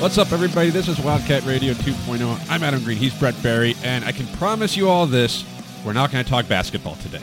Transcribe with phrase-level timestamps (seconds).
[0.00, 0.70] What's up, everybody?
[0.70, 2.50] This is Wildcat Radio 2.0.
[2.50, 2.98] I'm Adam Green.
[2.98, 5.44] He's Brett Barry, and I can promise you all this:
[5.84, 7.22] we're not going to talk basketball today.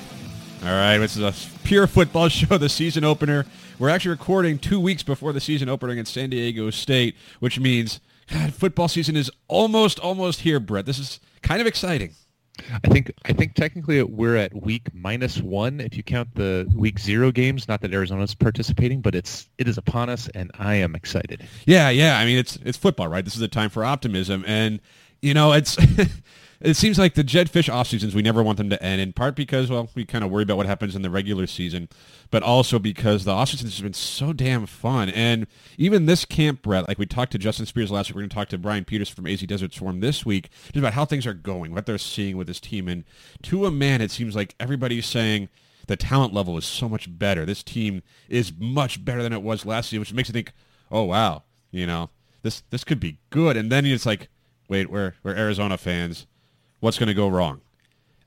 [0.64, 2.58] All right, this is a pure football show.
[2.58, 3.46] The season opener.
[3.78, 8.00] We're actually recording two weeks before the season opener against San Diego State, which means
[8.32, 10.60] God, football season is almost, almost here.
[10.60, 12.16] Brett, this is kind of exciting.
[12.84, 17.00] I think I think technically we're at week minus one if you count the week
[17.00, 17.68] zero games.
[17.68, 21.48] Not that Arizona's participating, but it's it is upon us, and I am excited.
[21.66, 22.18] Yeah, yeah.
[22.18, 23.24] I mean, it's it's football, right?
[23.24, 24.80] This is a time for optimism, and
[25.22, 25.78] you know, it's
[26.62, 29.02] it seems like the Jedd Fisch off seasons we never want them to end.
[29.02, 31.90] In part because well, we kind of worry about what happens in the regular season,
[32.30, 35.10] but also because the off season has been so damn fun.
[35.10, 38.30] And even this camp, Brett, like we talked to Justin Spears last week, we're going
[38.30, 41.26] to talk to Brian Peters from AZ Desert Swarm this week, just about how things
[41.26, 43.04] are going, what they're seeing with this team, and
[43.44, 45.50] to a man, it seems like everybody's saying
[45.88, 47.46] the talent level is so much better.
[47.46, 50.54] This team is much better than it was last season, which makes you think,
[50.92, 52.10] oh wow, you know,
[52.44, 53.58] this this could be good.
[53.58, 54.30] And then it's like,
[54.68, 56.28] wait, we're we're Arizona fans.
[56.82, 57.62] What's going to go wrong?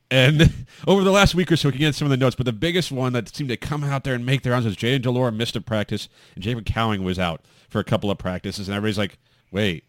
[0.09, 2.45] And over the last week or so, we can get some of the notes, but
[2.45, 5.03] the biggest one that seemed to come out there and make their rounds was Jayden
[5.03, 8.67] de Laura missed a practice, and Jacob Cowing was out for a couple of practices,
[8.67, 9.19] and everybody's like,
[9.51, 9.83] wait,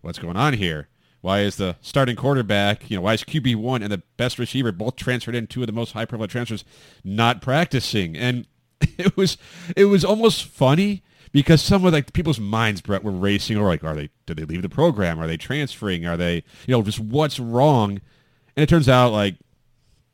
[0.00, 0.88] what's going on here?
[1.22, 4.96] Why is the starting quarterback, you know, why is QB1 and the best receiver both
[4.96, 6.64] transferred in two of the most high-profile transfers
[7.02, 8.14] not practicing?
[8.14, 8.46] And
[8.80, 9.38] it was
[9.74, 11.02] it was almost funny
[11.34, 14.44] because some of like people's minds, Brett, were racing or like, are they did they
[14.44, 15.20] leave the program?
[15.20, 16.06] Are they transferring?
[16.06, 16.36] Are they
[16.66, 18.00] you know just what's wrong?
[18.56, 19.34] And it turns out like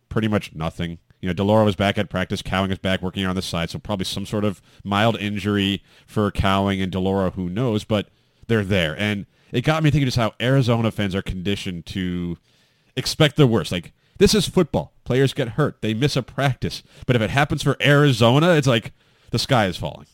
[0.09, 0.99] pretty much nothing.
[1.21, 2.41] You know, de Laura was back at practice.
[2.41, 6.31] Cowing is back working on the side, so probably some sort of mild injury for
[6.31, 7.85] Cowing and de Laura, who knows?
[7.85, 8.09] But
[8.47, 12.39] they're there, and it got me thinking just how Arizona fans are conditioned to
[12.97, 13.71] expect the worst.
[13.71, 14.95] Like this is football.
[15.05, 15.83] Players get hurt.
[15.83, 16.83] They miss a practice.
[17.07, 18.93] But if it happens for Arizona, it's like
[19.33, 20.07] the sky is falling.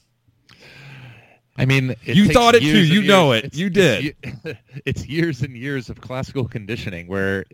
[1.58, 2.66] I mean, You thought it too.
[2.66, 3.44] years You know it.
[3.46, 4.04] it's- You did.
[4.04, 7.44] ye- It's, years and years of classical conditioning where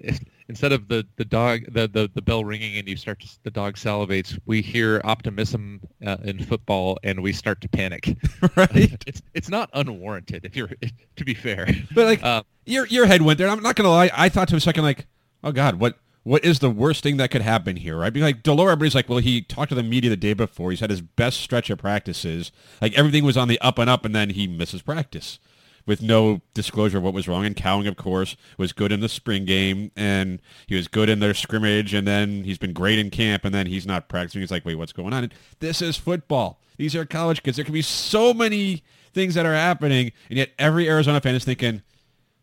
[0.49, 3.51] instead of the, the dog the, the, the bell ringing and you start to, the
[3.51, 8.17] dog salivates, we hear optimism uh, in football and we start to panic.
[8.57, 8.71] Right.
[9.07, 10.69] it's it's not unwarranted if you're
[11.17, 11.67] to be fair.
[11.95, 13.49] But like Uh, your your head went there.
[13.49, 14.11] I'm not gonna lie.
[14.13, 15.07] I thought to a second like,
[15.45, 17.99] oh God, what what is the worst thing that could happen here?
[17.99, 18.13] Right?
[18.13, 20.71] Because like de Laura, everybody's like, well, he talked to the media the day before.
[20.71, 22.53] He's had his best stretch of practices.
[22.81, 25.39] Like everything was on the up and up, and then he misses practice
[25.87, 27.45] with no disclosure of what was wrong.
[27.45, 31.21] And Cowing, of course, was good in the spring game, and he was good in
[31.21, 34.41] their scrimmage, and then he's been great in camp, and then he's not practicing.
[34.41, 35.25] He's like, wait, what's going on?
[35.25, 36.61] And this is football.
[36.77, 37.57] These are college kids.
[37.57, 41.45] There can be so many things that are happening, and yet every Arizona fan is
[41.45, 41.83] thinking,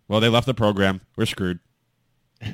[0.07, 1.01] well, they left the program.
[1.15, 1.59] We're screwed.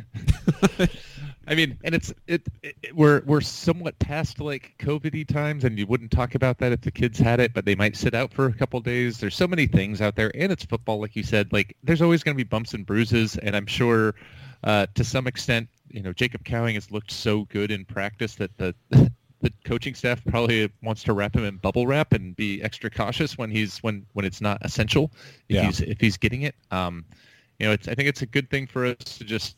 [1.47, 5.85] I mean, and it's it, it we're we're somewhat past like COVID times, and you
[5.85, 8.47] wouldn't talk about that if the kids had it, but they might sit out for
[8.47, 9.19] a couple days.
[9.19, 11.51] There's so many things out there, and it's football, like you said.
[11.53, 14.15] Like there's always going to be bumps and bruises, and I'm sure
[14.63, 18.57] uh, to some extent, you know, Jacob Cowing has looked so good in practice that
[18.57, 18.73] the
[19.41, 23.37] the coaching staff probably wants to wrap him in bubble wrap and be extra cautious
[23.37, 25.11] when he's when when it's not essential
[25.49, 25.65] if Yeah.
[25.65, 26.55] he's if he's getting it.
[26.71, 27.05] Um,
[27.59, 29.57] you know, it's I think it's a good thing for us to just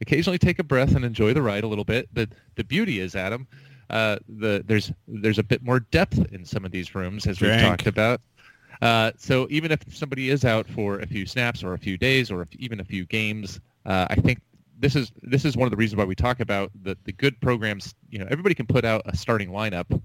[0.00, 2.08] occasionally take a breath and enjoy the ride a little bit.
[2.14, 3.46] The the beauty is, Adam,
[3.90, 7.60] uh, the there's there's a bit more depth in some of these rooms as we've
[7.60, 8.20] talked about.
[8.82, 12.30] Uh, so even if somebody is out for a few snaps or a few days
[12.30, 14.40] or if, even a few games, uh, I think
[14.78, 17.40] this is this is one of the reasons why we talk about the, the good
[17.40, 17.94] programs.
[18.10, 20.00] You know, everybody can put out a starting lineup.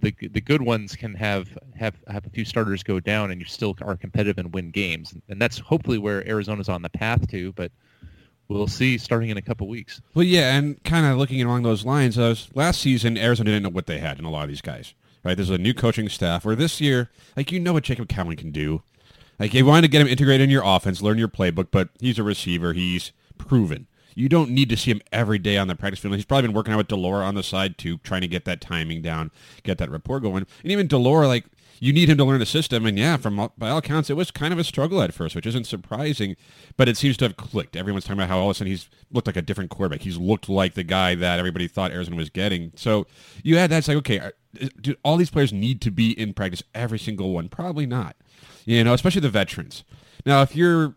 [0.00, 3.46] The the good ones can have have have a few starters go down, and you
[3.46, 5.14] still are competitive and win games.
[5.28, 7.52] And that's hopefully where Arizona's on the path to.
[7.52, 7.72] But
[8.48, 10.00] we'll see starting in a couple weeks.
[10.14, 12.16] Well, yeah, and kind of looking along those lines,
[12.54, 14.94] last season Arizona didn't know what they had in a lot of these guys.
[15.24, 15.34] right?
[15.36, 18.50] There's a new coaching staff where this year, like you know what Jacob Cowing can
[18.50, 18.82] do.
[19.38, 22.18] Like you wanted to get him integrated in your offense, learn your playbook, but he's
[22.18, 22.72] a receiver.
[22.72, 23.88] He's proven.
[24.14, 26.14] You don't need to see him every day on the practice field.
[26.14, 28.44] He's probably been working out with de Laura on the side too, trying to get
[28.44, 29.32] that timing down,
[29.64, 30.46] get that rapport going.
[30.62, 31.46] And even de Laura, like
[31.80, 32.86] you need him to learn the system.
[32.86, 35.46] And yeah, from by all accounts, it was kind of a struggle at first, which
[35.46, 36.36] isn't surprising,
[36.76, 37.76] but it seems to have clicked.
[37.76, 40.02] Everyone's talking about how all of a sudden he's looked like a different quarterback.
[40.02, 42.72] He's looked like the guy that everybody thought Arizona was getting.
[42.76, 43.06] So
[43.42, 43.78] you had that.
[43.78, 44.30] It's like, okay,
[44.80, 47.48] do all these players need to be in practice every single one?
[47.48, 48.16] Probably not.
[48.64, 49.84] You know, especially the veterans.
[50.24, 50.94] Now, if you're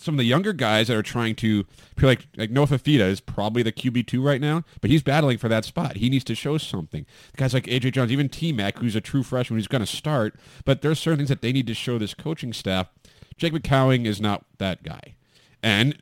[0.00, 1.66] some of the younger guys that are trying to
[2.00, 5.48] like like Noah Fifita is probably the QB two right now, but he's battling for
[5.48, 5.96] that spot.
[5.96, 7.06] He needs to show something.
[7.36, 10.34] Guys like AJ Jones, even T Mac, who's a true freshman, who's going to start,
[10.64, 12.88] but there's certain things that they need to show this coaching staff.
[13.36, 15.14] Jacob Cowing is not that guy,
[15.62, 15.98] and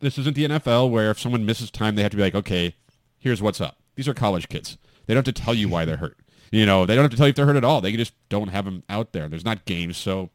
[0.00, 2.74] this isn't the NFL where if someone misses time, they have to be like, okay,
[3.18, 3.78] here's what's up.
[3.94, 4.76] These are college kids.
[5.06, 6.18] They don't have to tell you why they're hurt.
[6.50, 7.80] You know, they don't have to tell you if they're hurt at all.
[7.80, 9.28] They just don't have them out there.
[9.28, 9.96] There's not games.
[9.96, 10.30] So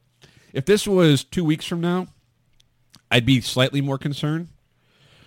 [0.52, 2.08] if this was two weeks from now,
[3.12, 4.50] I'd be slightly more concerned.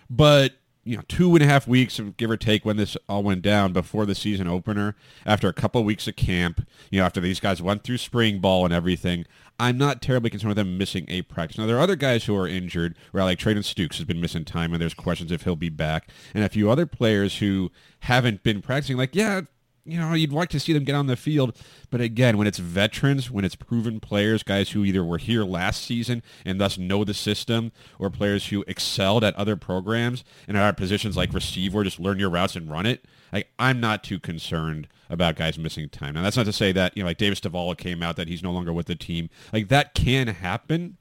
[0.08, 3.42] But you know, two and a half weeks, give or take, when this all went
[3.42, 4.96] down before the season opener,
[5.26, 8.40] after a couple of weeks of camp, you know, after these guys went through spring
[8.40, 9.26] ball and everything,
[9.58, 11.58] I'm not terribly concerned with them missing a practice.
[11.58, 14.44] Now, there are other guys who are injured, where like Treydan Stukes has been missing
[14.44, 18.42] time, and there's questions if he'll be back, and a few other players who haven't
[18.42, 18.96] been practicing.
[18.96, 19.42] Like, yeah,
[19.90, 21.56] you know, you'd like to see them get on the field.
[21.90, 25.82] But again, when it's veterans, when it's proven players, guys who either were here last
[25.82, 30.68] season and thus know the system, or players who excelled at other programs and are
[30.68, 34.18] at positions like receiver, just learn your routes and run it, like, I'm not too
[34.18, 36.14] concerned about guys missing time.
[36.14, 38.42] Now, that's not to say that, you know, like Davis Davala came out that he's
[38.42, 39.28] no longer with the team.
[39.52, 40.96] Like, that can happen.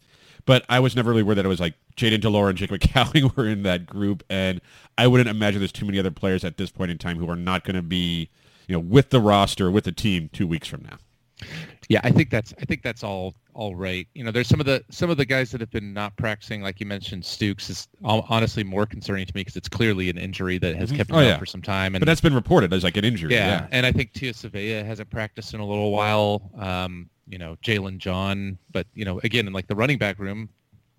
[0.45, 2.79] But I was never really worried that it was like Jayden de Laura and Jacob
[2.79, 4.23] Cowing were in that group.
[4.29, 4.61] And
[4.97, 7.35] I wouldn't imagine there's too many other players at this point in time who are
[7.35, 8.29] not going to be
[8.69, 10.97] you know, with the roster, with the team two weeks from now.
[11.89, 14.07] Yeah, I think that's I think that's all all right.
[14.13, 16.61] You know, there's some of the some of the guys that have been not practicing,
[16.61, 20.59] like you mentioned, Stukes is honestly more concerning to me because it's clearly an injury
[20.59, 21.37] that has kept him Oh, out yeah.
[21.39, 21.95] for some time.
[21.95, 23.33] And But that's been reported as like an injury.
[23.33, 23.67] yeah, Yeah.
[23.71, 26.51] and I think Tia Savea hasn't practiced in a little while.
[26.59, 30.49] Um, you know, Jalen John, but you know, again, in like the running back room,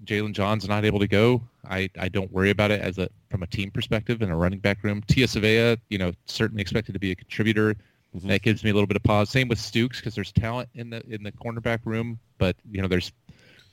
[0.04, 1.42] Jalen John's not able to go.
[1.68, 4.58] I, I don't worry about it as a from a team perspective in a running
[4.58, 5.02] back room.
[5.06, 7.74] Tia Savea, you know, certainly expected to be a contributor.
[8.16, 8.28] Mm-hmm.
[8.28, 9.30] That gives me a little bit of pause.
[9.30, 12.88] Same with Stukes because there's talent in the in the cornerback room, but you know,
[12.88, 13.12] there's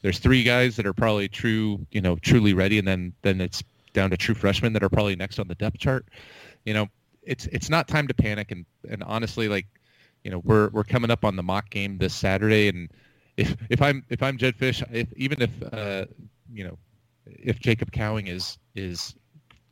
[0.01, 3.63] there's three guys that are probably true, you know, truly ready, and then then it's
[3.93, 6.05] down to true freshmen that are probably next on the depth chart.
[6.65, 6.87] You know,
[7.23, 9.65] it's it's not time to panic, and and honestly, like,
[10.23, 12.89] you know, we're we're coming up on the mock game this Saturday, and
[13.37, 16.05] if if I'm if I'm Jedd Fisch, if even if uh,
[16.51, 16.77] you know,
[17.25, 19.15] if Jacob Cowing is is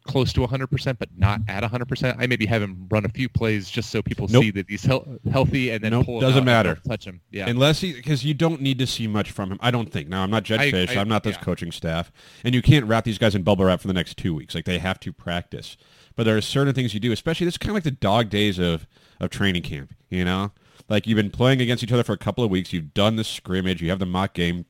[0.07, 3.67] close to 100% but not at 100%, I maybe have him run a few plays
[3.71, 4.43] just so people Nope.
[4.43, 6.75] see that he's hel- healthy and then Nope, pull him doesn't out matter.
[6.87, 7.21] touch him.
[7.31, 7.49] Yeah.
[7.49, 9.57] Unless he, because you don't need to see much from him.
[9.61, 10.07] I don't think.
[10.07, 10.95] Now, I'm not Jed I- Fish.
[10.95, 11.41] I- I'm not this yeah.
[11.41, 12.11] coaching staff.
[12.43, 14.53] And you can't wrap these guys in bubble wrap for the next two weeks.
[14.53, 15.75] Like, they have to practice.
[16.15, 18.29] But there are certain things you do, especially this is kind of like the dog
[18.29, 18.85] days of,
[19.19, 20.51] of training camp, you know?
[20.89, 22.73] Like, you've been playing against each other for a couple of weeks.
[22.73, 23.81] You've done the scrimmage.
[23.81, 24.65] You have the mock game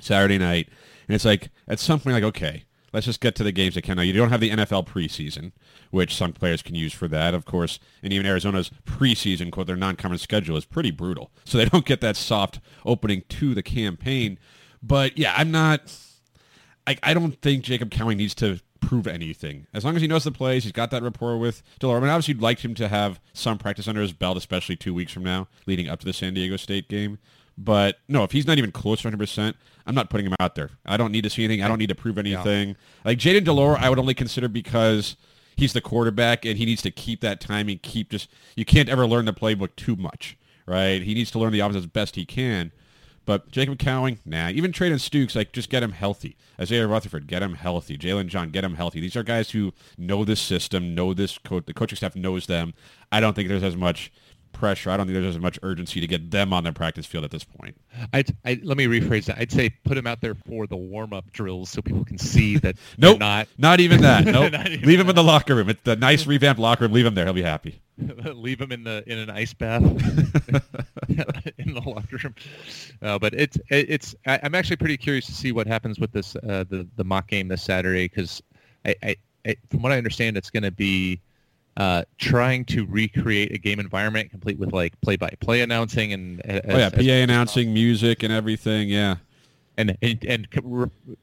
[0.00, 0.68] Saturday night.
[1.08, 3.82] And it's like, at some point, like, okay, let's just get to the games that
[3.82, 3.96] can.
[3.96, 5.52] Now, you don't have the NFL preseason,
[5.90, 7.78] which some players can use for that, of course.
[8.02, 11.30] And even Arizona's preseason, quote, their non-conference schedule is pretty brutal.
[11.44, 14.38] So they don't get that soft opening to the campaign.
[14.82, 15.94] But, yeah, I'm not...
[16.86, 19.66] I, I don't think Jacob Cowing needs to prove anything.
[19.72, 22.00] As long as he knows the plays, he's got that rapport with de Laura.
[22.00, 24.94] I mean, obviously, you'd like him to have some practice under his belt, especially two
[24.94, 27.18] weeks from now, leading up to the San Diego State game.
[27.56, 29.54] But no, if he's not even close to 100%,
[29.86, 30.70] I'm not putting him out there.
[30.84, 31.62] I don't need to see anything.
[31.62, 32.76] I don't need to prove anything.
[33.04, 35.16] Like Jayden de Laura, I would only consider because
[35.56, 39.06] he's the quarterback and he needs to keep that timing, keep just, you can't ever
[39.06, 40.36] learn the playbook too much,
[40.66, 41.02] right?
[41.02, 42.72] He needs to learn the offense as best he can.
[43.26, 44.50] But Jacob Cowing, nah.
[44.50, 46.36] Even Treydan Stukes, like, just get him healthy.
[46.60, 47.96] Isaiah Rutherford, get him healthy.
[47.96, 49.00] Jalen John, get him healthy.
[49.00, 51.64] These are guys who know this system, know this coach.
[51.66, 52.74] The coaching staff knows them.
[53.10, 54.12] I don't think there's as much
[54.54, 54.90] pressure.
[54.90, 57.30] I don't think there's as much urgency to get them on the practice field at
[57.30, 57.76] this point.
[58.12, 59.38] I'd, I, let me rephrase that.
[59.38, 62.76] I'd say put them out there for the warm-up drills so people can see that
[62.96, 64.24] Nope, they're not even that.
[64.34, 64.52] Nope.
[64.54, 65.68] Even Leave him in the locker room.
[65.68, 66.92] It's the nice revamped locker room.
[66.92, 67.24] Leave him there.
[67.24, 67.80] He'll be happy.
[67.98, 72.34] leave him in the in an ice bath in the locker room.
[73.00, 76.10] Uh, but it's it, it's I, I'm actually pretty curious to see what happens with
[76.10, 78.42] this uh, the the mock game this Saturday because
[78.84, 81.20] I, I, I from what I understand it's going to be
[81.76, 86.90] uh, trying to recreate a game environment complete with like play-by-play announcing and Oh yeah,
[86.90, 88.88] PA announcing, music, and everything.
[88.88, 89.16] Yeah.
[89.76, 90.48] And and, and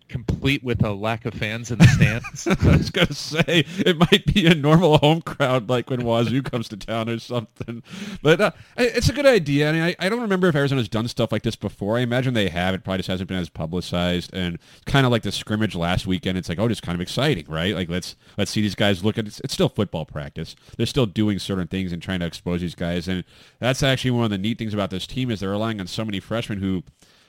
[0.10, 2.48] complete with a lack of fans in the stands.
[2.65, 6.67] I was gonna say it might be a normal home crowd like when Wazoo comes
[6.70, 7.84] to town or something,
[8.22, 9.70] but uh, it's a good idea.
[9.70, 11.98] I mean, I, I don't remember if Arizona's done stuff like this before.
[11.98, 12.74] I imagine they have.
[12.75, 16.38] It probably just hasn't been as publicized, and kind of like the scrimmage last weekend.
[16.38, 17.74] It's like, oh, just kind of exciting, right?
[17.74, 19.27] Like let's let's see these guys look at.
[19.27, 20.55] It's, it's still football practice.
[20.77, 23.24] They're still doing certain things and trying to expose these guys, and
[23.60, 26.03] that's actually one of the neat things about this team is they're relying on so
[26.03, 26.84] many freshmen who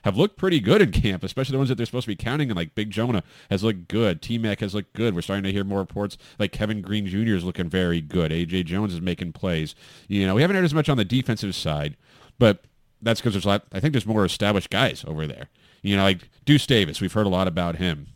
[0.04, 2.50] have looked pretty good in camp, especially the ones that they're supposed to be counting.
[2.50, 4.20] And like Big Jonah has looked good.
[4.20, 5.14] T Mac has looked good.
[5.14, 7.34] We're starting to hear more reports like Kevin Green Jr.
[7.34, 8.30] is looking very good.
[8.30, 9.74] AJ Jones is making plays.
[10.08, 11.96] You know, we haven't heard as much on the defensive side,
[12.38, 12.64] but
[13.00, 13.64] that's because there's a lot.
[13.72, 15.48] I think there's more established guys over there.
[15.82, 17.00] You know, like Deuce Davis.
[17.00, 18.08] We've heard a lot about him.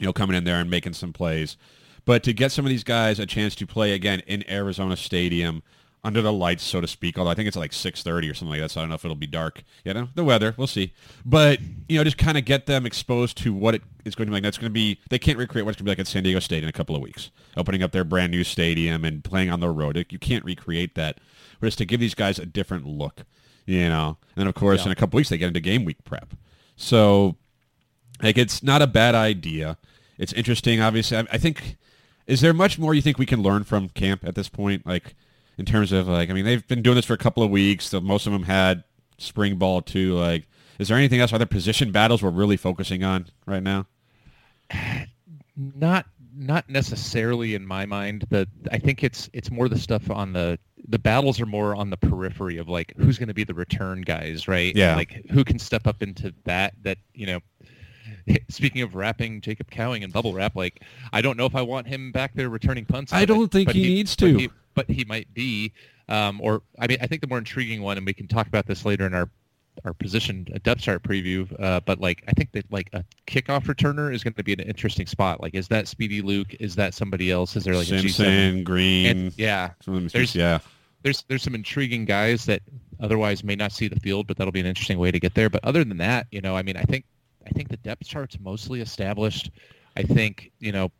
[0.00, 1.56] You know, coming in there and making some plays.
[2.04, 5.62] But to get some of these guys a chance to play again in Arizona Stadium
[6.06, 7.18] under the lights, so to speak.
[7.18, 9.04] Although I think it's like 6:30 or something like that, so I don't know if
[9.04, 9.64] it'll be dark.
[9.84, 10.92] You know, the weather, we'll see.
[11.24, 11.58] But
[11.88, 14.36] you know, just kind of get them exposed to what it is going to be
[14.36, 14.44] like.
[14.44, 15.00] That's going to be.
[15.10, 16.72] They can't recreate what it's going to be like at San Diego State in a
[16.72, 20.06] couple of weeks, opening up their brand new stadium and playing on the road.
[20.08, 21.18] You can't recreate that.
[21.58, 23.22] But it's to give these guys a different look.
[23.64, 26.04] You know, and then of course in a couple weeks they get into game week
[26.04, 26.34] prep.
[26.76, 27.34] So
[28.22, 29.76] like it's not a bad idea.
[30.18, 30.80] It's interesting.
[30.80, 31.76] Obviously, I, I think.
[32.28, 34.84] Is there much more you think we can learn from camp at this point?
[34.84, 35.14] Like,
[35.58, 37.86] in terms of like, I mean, they've been doing this for a couple of weeks.
[37.88, 38.84] So most of them had
[39.18, 40.14] spring ball too.
[40.14, 40.46] Like,
[40.78, 41.32] is there anything else?
[41.32, 43.86] Are there position battles we're really focusing on right now?
[45.56, 46.06] not
[46.38, 48.26] not necessarily in my mind.
[48.28, 50.58] The I think it's it's more the stuff on the
[50.88, 54.02] the battles are more on the periphery of like who's going to be the return
[54.02, 54.74] guys, right?
[54.76, 54.96] Yeah.
[54.96, 57.40] Like who can step up into that that you know.
[58.48, 60.82] Speaking of wrapping Jacob Cowing and bubble wrap, like
[61.12, 63.12] I don't know if I want him back there returning punts.
[63.12, 64.36] I don't think but he needs to.
[64.36, 65.72] he- but he might be.
[66.08, 68.66] Um, or I mean, I think the more intriguing one, and we can talk about
[68.66, 69.28] this later in our
[69.84, 71.52] our position a depth chart preview.
[71.60, 74.60] Uh, but like, I think that like a kickoff returner is going to be an
[74.60, 75.42] interesting spot.
[75.42, 76.54] Like, is that Speedy Luke?
[76.60, 77.56] Is that somebody else?
[77.56, 78.10] Is there like a G7?
[78.10, 80.60] Simpson, Green, And, yeah, some of them, there's- yeah.
[81.02, 82.62] there's there's some intriguing guys that
[83.00, 85.50] otherwise may not see the field, but that'll be an interesting way to get there.
[85.50, 87.04] But other than that, you know, I mean, I think
[87.46, 89.50] I think the depth chart's mostly established.
[89.96, 90.90] I think you know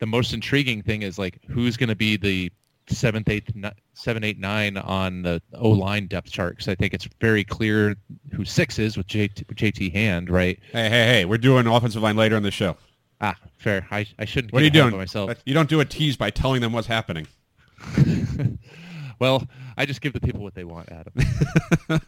[0.00, 2.50] the most intriguing thing is like who's going to be the
[2.90, 3.52] seventh, eighth,
[3.94, 7.96] seven, eight, nine on the O line depth chart because I think it's very clear
[8.32, 10.58] who six is with JT, with JT Hand, right?
[10.72, 11.24] Hey, hey, hey!
[11.24, 12.76] We're doing offensive line later in the show.
[13.20, 13.86] Ah, fair.
[13.90, 14.52] I I shouldn't.
[14.52, 14.96] What are you doing?
[14.96, 15.32] Myself.
[15.44, 17.26] You don't do a tease by telling them what's happening.
[19.18, 21.12] Well, I just give the people what they want, Adam.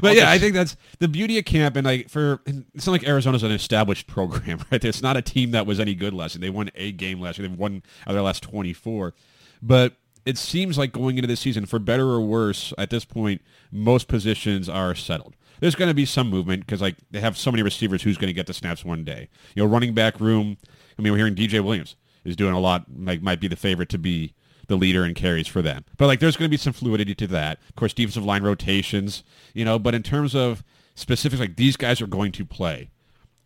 [0.00, 3.06] But yeah, I think that's the beauty of camp, and like for it's not like
[3.06, 4.84] Arizona's an established program, right?
[4.84, 6.40] It's not a team that was any good last year.
[6.40, 7.48] They won a game last year.
[7.48, 9.14] They've won out of their last twenty four,
[9.60, 13.42] but it seems like going into this season, for better or worse, at this point,
[13.70, 15.36] most positions are settled.
[15.60, 18.02] There's going to be some movement because like they have so many receivers.
[18.02, 19.28] Who's going to get the snaps one day?
[19.54, 20.56] You know, running back room.
[20.98, 22.86] I mean, we're hearing DJ Williams is doing a lot.
[22.96, 24.34] Like might be the favorite to be
[24.68, 25.84] the leader in carries for them.
[25.98, 27.58] But like there's going to be some fluidity to that.
[27.68, 29.22] Of course, defensive line rotations,
[29.54, 30.64] you know, but in terms of
[30.94, 32.90] specifics, like these guys are going to play.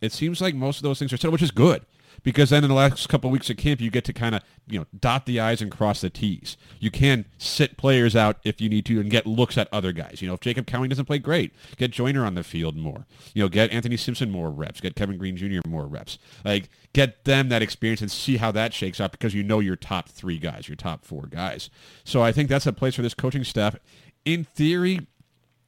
[0.01, 1.85] It seems like most of those things are settled, which is good.
[2.23, 4.43] Because then in the last couple of weeks of camp, you get to kind of,
[4.67, 6.57] you know, dot the I's and cross the T's.
[6.81, 10.21] You can sit players out if you need to and get looks at other guys.
[10.21, 13.07] You know, if Jacob Cowing doesn't play great, get Joyner on the field more.
[13.35, 14.81] You know, get Anthony Simpson more reps.
[14.81, 15.67] Get Kevin Green Jr.
[15.69, 16.19] more reps.
[16.45, 19.77] Like, get them that experience and see how that shakes out because you know your
[19.77, 21.71] top three guys, your top four guys.
[22.05, 23.77] So I think that's a place for this coaching staff.
[24.25, 25.07] In theory,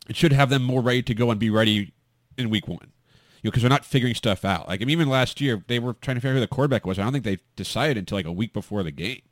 [0.08, 1.92] it should have them more ready to go and be ready
[2.36, 2.92] in week one.
[3.42, 4.68] You know, because they're not figuring stuff out.
[4.68, 6.86] Like I mean, even last year, they were trying to figure out who the quarterback
[6.86, 6.98] was.
[6.98, 9.22] I don't think they decided until like a week before the game.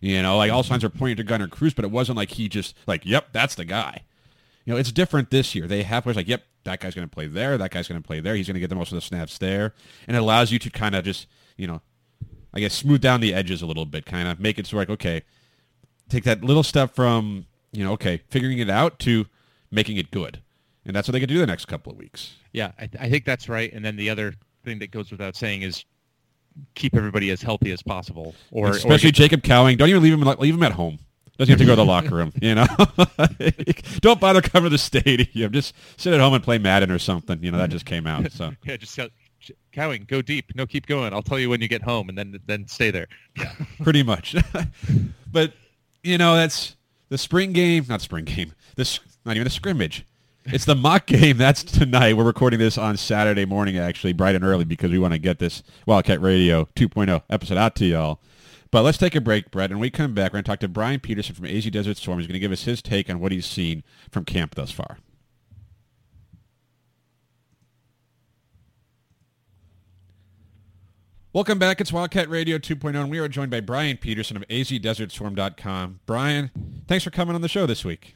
[0.00, 2.48] You know, like all signs are pointing to Gunner Cruz, but it wasn't like he
[2.48, 4.04] just like, yep, that's the guy.
[4.64, 5.66] You know, it's different this year.
[5.66, 7.58] They have players like, yep, that guy's going to play there.
[7.58, 8.34] That guy's going to play there.
[8.34, 9.74] He's going to get the most of the snaps there,
[10.06, 11.80] and it allows you to kind of just, you know,
[12.52, 14.90] I guess smooth down the edges a little bit, kind of make it so like,
[14.90, 15.22] okay,
[16.08, 19.26] take that little step from, you know, okay, figuring it out to
[19.70, 20.42] making it good,
[20.84, 22.34] and that's what they could do the next couple of weeks.
[22.52, 23.72] Yeah, I, I think that's right.
[23.72, 25.84] And then the other thing that goes without saying is
[26.74, 29.76] keep everybody as healthy as possible, or especially or Jacob Cowing.
[29.76, 30.98] Don't even leave him leave him at home.
[31.38, 32.32] Doesn't have to go to the locker room.
[32.40, 32.66] You know,
[34.00, 35.52] don't bother coming to the stadium.
[35.52, 37.42] Just sit at home and play Madden or something.
[37.42, 38.30] You know, that just came out.
[38.32, 38.98] So yeah, just
[39.72, 40.52] Cowing, go deep.
[40.56, 41.12] No, keep going.
[41.14, 43.06] I'll tell you when you get home, and then then stay there.
[43.36, 43.52] Yeah,
[43.82, 44.34] pretty much.
[45.30, 45.52] but
[46.02, 46.76] you know, that's
[47.08, 47.84] the spring game.
[47.88, 48.52] Not spring game.
[48.74, 50.04] This not even a scrimmage.
[50.50, 51.36] It's the mock game.
[51.36, 52.16] That's tonight.
[52.16, 55.38] We're recording this on Saturday morning, actually, bright and early, because we want to get
[55.38, 58.18] this Wildcat Radio 2.0 episode out to y'all.
[58.70, 60.32] But let's take a break, Brett, and we come back.
[60.32, 62.18] We're going to talk to Brian Peterson from AZ Desert Swarm.
[62.18, 64.96] He's going to give us his take on what he's seen from camp thus far.
[71.34, 71.78] Welcome back.
[71.78, 76.00] It's Wildcat Radio 2.0, and we are joined by Brian Peterson of azdesertswarm.com.
[76.06, 76.50] Brian,
[76.86, 78.14] thanks for coming on the show this week.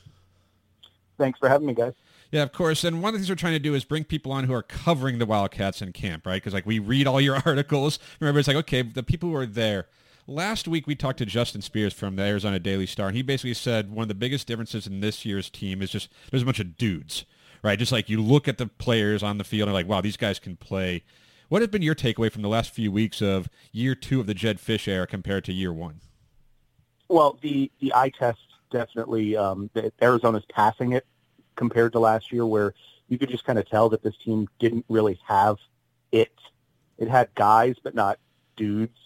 [1.19, 1.93] Thanks for having me, guys.
[2.33, 2.83] Yeah, of course.
[2.83, 4.62] And one of the things we're trying to do is bring people on who are
[4.62, 6.37] covering the Wildcats in camp, right?
[6.37, 7.99] Because like we read all your articles.
[8.19, 9.87] Remember, it's like okay, the people who are there.
[10.27, 13.55] Last week we talked to Justin Spears from the Arizona Daily Star, and he basically
[13.55, 16.61] said one of the biggest differences in this year's team is just there's a bunch
[16.61, 17.27] of dudes,
[17.62, 17.79] right?
[17.79, 20.39] Just like you look at the players on the field and like, wow, these guys
[20.39, 21.05] can play.
[21.51, 24.33] What has been your takeaway from the last few weeks of year two of the
[24.33, 26.01] Jedd Fisch era compared to year one?
[27.09, 28.39] Well, the the eye test
[28.71, 29.69] definitely um,
[30.01, 31.05] Arizona's passing it
[31.57, 32.75] compared to last year, where
[33.09, 35.59] you could just kind of tell that this team didn't really have
[36.11, 36.33] it.
[36.99, 38.19] It had guys, but not
[38.57, 38.99] dudes.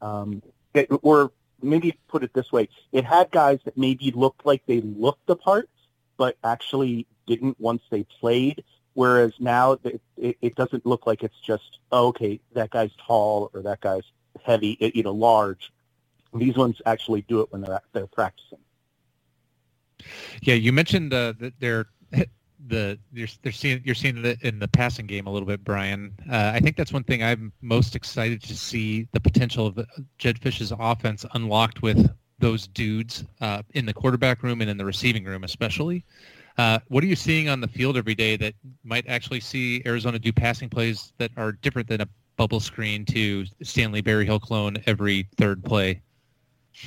[0.00, 0.42] Um,
[0.74, 4.80] it, or maybe put it this way: it had guys that maybe looked like they
[4.80, 5.68] looked the part,
[6.16, 8.64] but actually didn't once they played.
[8.94, 13.50] Whereas now it, it, it doesn't look like it's just oh, okay, that guy's tall
[13.52, 14.04] or that guy's
[14.44, 15.72] heavy, you know, large.
[16.34, 18.58] These ones actually do it when they're they're practicing.
[20.42, 21.86] Yeah, you mentioned uh, that they're
[22.68, 26.12] the you're, they're seeing you're seeing it in the passing game a little bit, Brian.
[26.30, 29.78] Uh, I think that's one thing I'm most excited to see the potential of
[30.18, 34.84] Jedd Fisch's offense unlocked with those dudes uh, in the quarterback room and in the
[34.84, 36.04] receiving room, especially.
[36.58, 40.18] Uh, what are you seeing on the field every day that might actually see Arizona
[40.18, 45.28] do passing plays that are different than a bubble screen to Stanley Berryhill clone every
[45.36, 46.00] third play?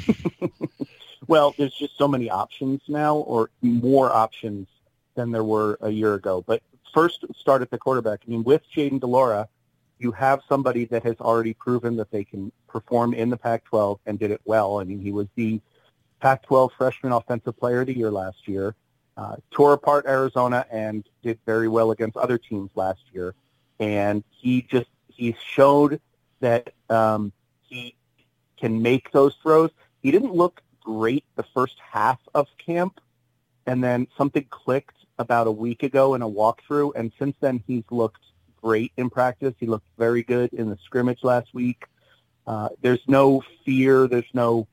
[1.28, 4.68] well, there's just so many options now, or more options
[5.16, 6.44] than there were a year ago.
[6.46, 6.62] But
[6.94, 8.22] first, start at the quarterback.
[8.26, 9.48] I mean, with Jayden de Laura,
[10.00, 14.18] you have somebody that has already proven that they can perform in the Pac-12 and
[14.18, 14.80] did it well.
[14.80, 15.62] I mean, he was the
[16.22, 18.76] Pac-12 Freshman Offensive Player of the Year last year,
[19.18, 23.36] uh, tore apart Arizona and did very well against other teams last year.
[23.80, 26.00] And he just he showed
[26.40, 27.96] that um, he
[28.58, 29.72] can make those throws.
[30.02, 33.00] He didn't look great the first half of camp,
[33.66, 37.84] and then something clicked about a week ago in a walkthrough, and since then he's
[37.92, 38.24] looked
[38.62, 39.54] great in practice.
[39.60, 41.86] He looked very good in the scrimmage last week.
[42.48, 44.08] Uh, there's no fear.
[44.08, 44.68] There's no,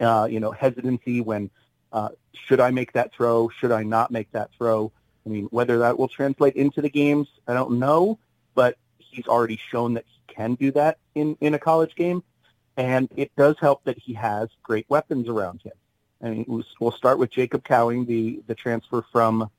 [0.00, 1.50] uh, you know, hesitancy when
[1.92, 3.48] uh, should I make that throw?
[3.48, 4.92] Should I not make that throw?
[5.26, 8.18] I mean, whether that will translate into the games, I don't know,
[8.54, 12.22] but he's already shown that he can do that in, in a college game.
[12.76, 15.72] And it does help that he has great weapons around him.
[16.22, 19.50] Mean, we'll start with Jacob Cowing, the, the transfer from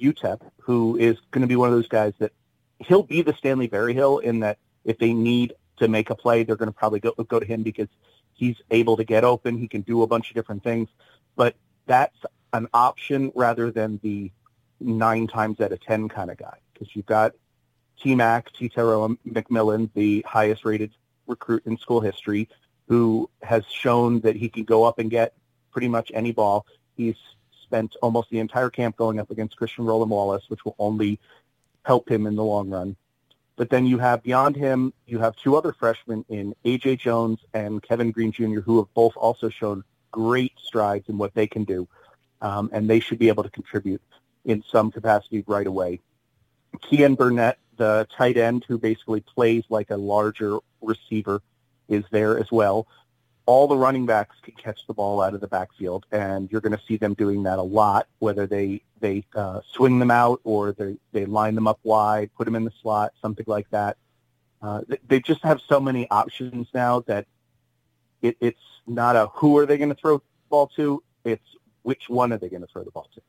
[0.00, 2.32] UTEP, who is going to be one of those guys that
[2.80, 6.56] he'll be the Stanley Berryhill in that if they need to make a play, they're
[6.56, 7.88] going to probably go, go to him because
[8.34, 9.58] he's able to get open.
[9.58, 10.88] He can do a bunch of different things.
[11.36, 11.54] But
[11.86, 12.16] that's
[12.52, 14.32] an option rather than the
[14.80, 17.32] nine times out of 10 kind of guy because you've got
[18.00, 20.92] T-Mac, Tetairoa McMillan, the highest rated
[21.28, 22.48] recruit in school history,
[22.88, 25.34] who has shown that he can go up and get
[25.70, 26.66] pretty much any ball.
[26.96, 27.16] He's
[27.62, 31.20] spent almost the entire camp going up against Christian Roland Wallace, which will only
[31.84, 32.96] help him in the long run.
[33.56, 36.96] But then you have beyond him, you have two other freshmen in A.J.
[36.96, 41.46] Jones and Kevin Green Jr., who have both also shown great strides in what they
[41.46, 41.88] can do,
[42.40, 44.00] um, and they should be able to contribute
[44.44, 46.00] in some capacity right away.
[46.76, 51.40] Keyan Burnett, the tight end who basically plays like a larger receiver,
[51.88, 52.86] is there as well
[53.48, 56.76] all the running backs can catch the ball out of the backfield, and you're going
[56.76, 60.72] to see them doing that a lot, whether they they uh, swing them out or
[60.72, 63.96] they they line them up wide, put them in the slot, something like that.
[64.60, 67.26] Uh, they just have so many options now that
[68.20, 72.10] it, it's not a who are they going to throw the ball to, it's which
[72.10, 73.22] one are they going to throw the ball to.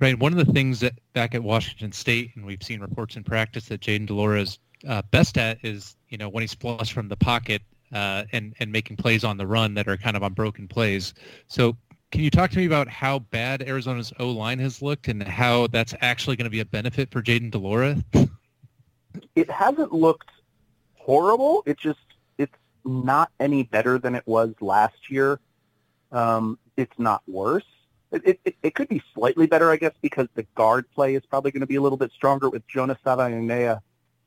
[0.00, 0.16] Right.
[0.18, 3.66] One of the things that back at Washington State, and we've seen reports in practice
[3.66, 7.08] that Jayden de Laura is uh, best at is, you know, when he's flush from
[7.08, 10.34] the pocket uh, and and making plays on the run that are kind of on
[10.34, 11.14] broken plays.
[11.48, 11.76] So
[12.12, 15.66] can you talk to me about how bad Arizona's O line has looked and how
[15.66, 17.96] that's actually going to be a benefit for Jayden de Laura?
[19.34, 20.30] It hasn't looked
[20.94, 21.62] horrible.
[21.66, 21.98] It just
[22.38, 25.40] it's not any better than it was last year.
[26.12, 27.64] Um, it's not worse.
[28.10, 31.50] It, it, it could be slightly better, I guess, because the guard play is probably
[31.50, 33.80] going to be a little bit stronger with Jonas Savaiinaea,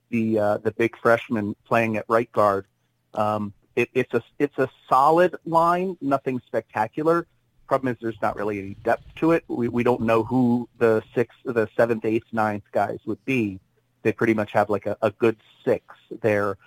[0.10, 2.68] the uh, the big freshman, playing at right guard.
[3.14, 7.26] Um, it, it's a it's a solid line, nothing spectacular.
[7.68, 9.44] Problem is, there's not really any depth to it.
[9.48, 13.60] We we don't know who the sixth, the seventh, eighth, ninth guys would be.
[14.04, 15.86] They pretty much have like a, a good six
[16.22, 16.58] there.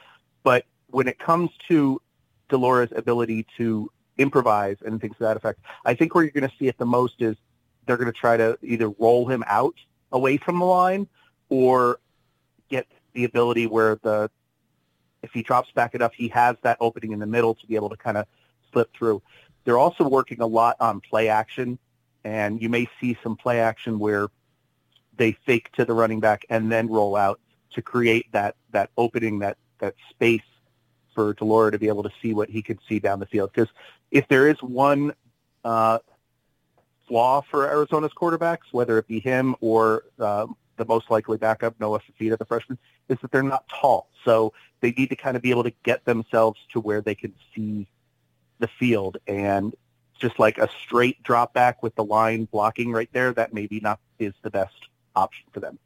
[0.43, 2.01] But when it comes to
[2.49, 6.49] de Laura's ability to improvise and things to that effect, I think where you're going
[6.49, 7.37] to see it the most is
[7.87, 9.75] they're going to try to either roll him out
[10.13, 11.07] away from the line
[11.49, 11.99] or
[12.69, 14.31] get the ability where the
[15.23, 17.89] if he drops back enough, he has that opening in the middle to be able
[17.89, 18.27] to kind of
[18.71, 19.23] slip through.
[19.65, 21.79] They're also working a lot on play action,
[22.25, 24.29] and you may see some play action where
[25.17, 27.41] they fake to the running back and then roll out
[27.73, 30.43] to create that that opening, that that space
[31.15, 33.51] for de Laura to be able to see what he could see down the field.
[33.55, 33.71] Because
[34.15, 35.13] if there is one
[35.65, 35.99] uh,
[37.07, 40.47] flaw for Arizona's quarterbacks, whether it be him or uh,
[40.77, 44.09] the most likely backup, Noah Fifita, the freshman, is that they're not tall.
[44.25, 47.35] So they need to kind of be able to get themselves to where they can
[47.55, 47.89] see
[48.61, 49.19] the field.
[49.27, 49.75] And
[50.21, 53.99] just like a straight drop back with the line blocking right there, that maybe not
[54.21, 54.77] is the best
[55.17, 55.79] option for them.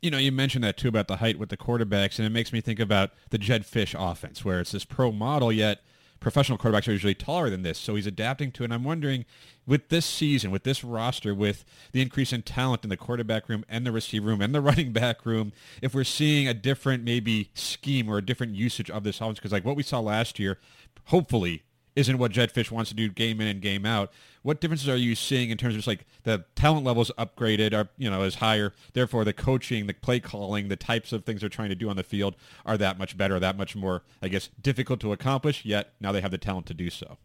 [0.00, 2.52] You know, you mentioned that too about the height with the quarterbacks, and it makes
[2.52, 5.80] me think about the Jedd Fisch offense, where it's this pro model, yet
[6.22, 7.78] professional quarterbacks are usually taller than this.
[7.78, 8.66] So he's adapting to it.
[8.66, 9.24] And I'm wondering,
[9.66, 13.64] with this season, with this roster, with the increase in talent in the quarterback room
[13.68, 17.50] and the receiver room and the running back room, if we're seeing a different maybe
[17.54, 20.58] scheme or a different usage of this offense, because like what we saw last year,
[21.06, 21.62] hopefully
[21.94, 24.12] isn't what Jedd Fisch wants to do game in and game out.
[24.42, 27.88] What differences are you seeing in terms of just like the talent levels upgraded are,
[27.96, 28.72] you know, is higher.
[28.92, 31.96] Therefore, the coaching, the play calling, the types of things they're trying to do on
[31.96, 35.92] the field are that much better, that much more, I guess, difficult to accomplish, yet
[36.00, 37.18] now they have the talent to do so.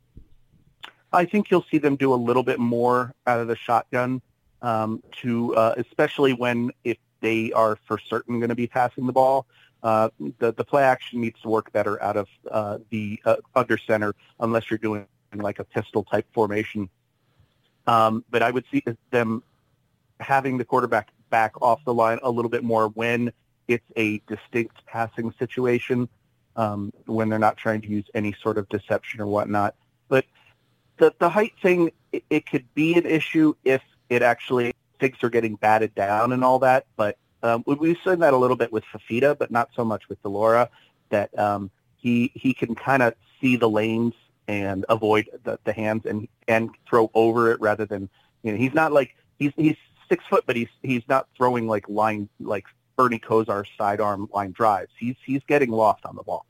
[1.13, 4.21] I think you'll see them do a little bit more out of the shotgun
[4.61, 9.13] um, to, uh, especially when if they are for certain going to be passing the
[9.13, 9.45] ball.
[9.83, 10.09] Uh,
[10.39, 14.13] the, the play action needs to work better out of uh, the uh, under center
[14.39, 16.89] unless you're doing like a pistol type formation.
[17.85, 19.43] Um, but I would see them
[20.19, 23.31] having the quarterback back off the line a little bit more when
[23.67, 26.09] it's a distinct passing situation,
[26.55, 29.75] um, when they're not trying to use any sort of deception or whatnot.
[30.07, 30.25] But
[30.97, 35.29] the, the height thing, it, it could be an issue if it actually things are
[35.29, 36.87] getting batted down and all that.
[36.95, 40.21] But um, we've seen that a little bit with Fifita, but not so much with
[40.21, 40.69] de Laura.
[41.09, 44.13] That um, he he can kind of see the lanes
[44.47, 48.09] and avoid the, the hands and and throw over it rather than
[48.43, 49.75] you know he's not like he's he's
[50.09, 54.91] six foot, but he's he's not throwing like line like Bernie Kosar sidearm line drives.
[54.97, 56.45] He's he's getting lost on the ball.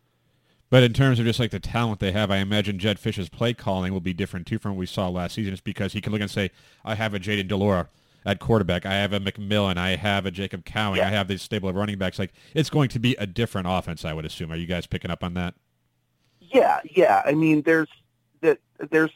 [0.69, 3.53] But in terms of just like the talent they have, I imagine Jedd Fisch's play
[3.53, 5.53] calling will be different too from what we saw last season.
[5.53, 6.51] It's because he can look and say,
[6.83, 7.87] I have a Jayden de Laura
[8.25, 8.85] at quarterback.
[8.85, 9.77] I have a McMillan.
[9.77, 10.97] I have a Jacob Cowing.
[10.97, 11.07] Yeah.
[11.07, 12.19] I have this stable of running backs.
[12.19, 14.51] Like it's going to be a different offense, I would assume.
[14.51, 15.55] Are you guys picking up on that?
[16.39, 17.21] Yeah, yeah.
[17.25, 17.89] I mean, there's
[18.41, 19.11] that there's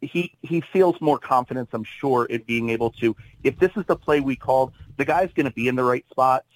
[0.00, 3.14] he he feels more confidence, I'm sure, in being able to.
[3.42, 6.04] If this is the play we called, the guy's going to be in the right
[6.10, 6.46] spots,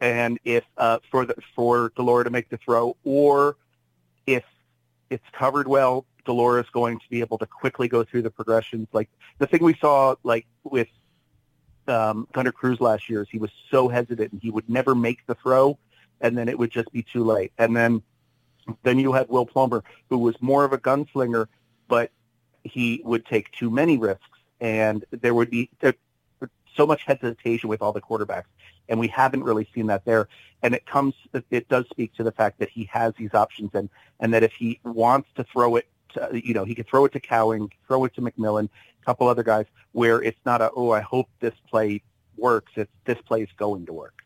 [0.00, 3.56] and if uh, for the for de Laura to make the throw, or
[4.26, 4.44] if
[5.10, 8.30] it's covered well, de Laura is going to be able to quickly go through the
[8.30, 8.88] progressions.
[8.92, 10.88] Like the thing we saw, like with
[11.88, 15.26] um, Gunner Cruz last year is he was so hesitant and he would never make
[15.26, 15.78] the throw,
[16.20, 17.52] and then it would just be too late.
[17.58, 18.02] And then
[18.82, 21.46] then you had Will Plummer, who was more of a gunslinger,
[21.88, 22.10] but
[22.64, 24.24] he would take too many risks,
[24.60, 25.70] and there would be
[26.76, 28.46] so much hesitation with all the quarterbacks,
[28.88, 30.28] and we haven't really seen that there.
[30.62, 31.14] And it comes,
[31.50, 33.88] it does speak to the fact that he has these options, and
[34.20, 37.12] and that if he wants to throw it, to, you know, he could throw it
[37.12, 40.90] to Cowing, throw it to McMillan, a couple other guys where it's not a oh
[40.90, 42.02] I hope this play
[42.36, 42.72] works.
[42.76, 44.22] It's this play is going to work.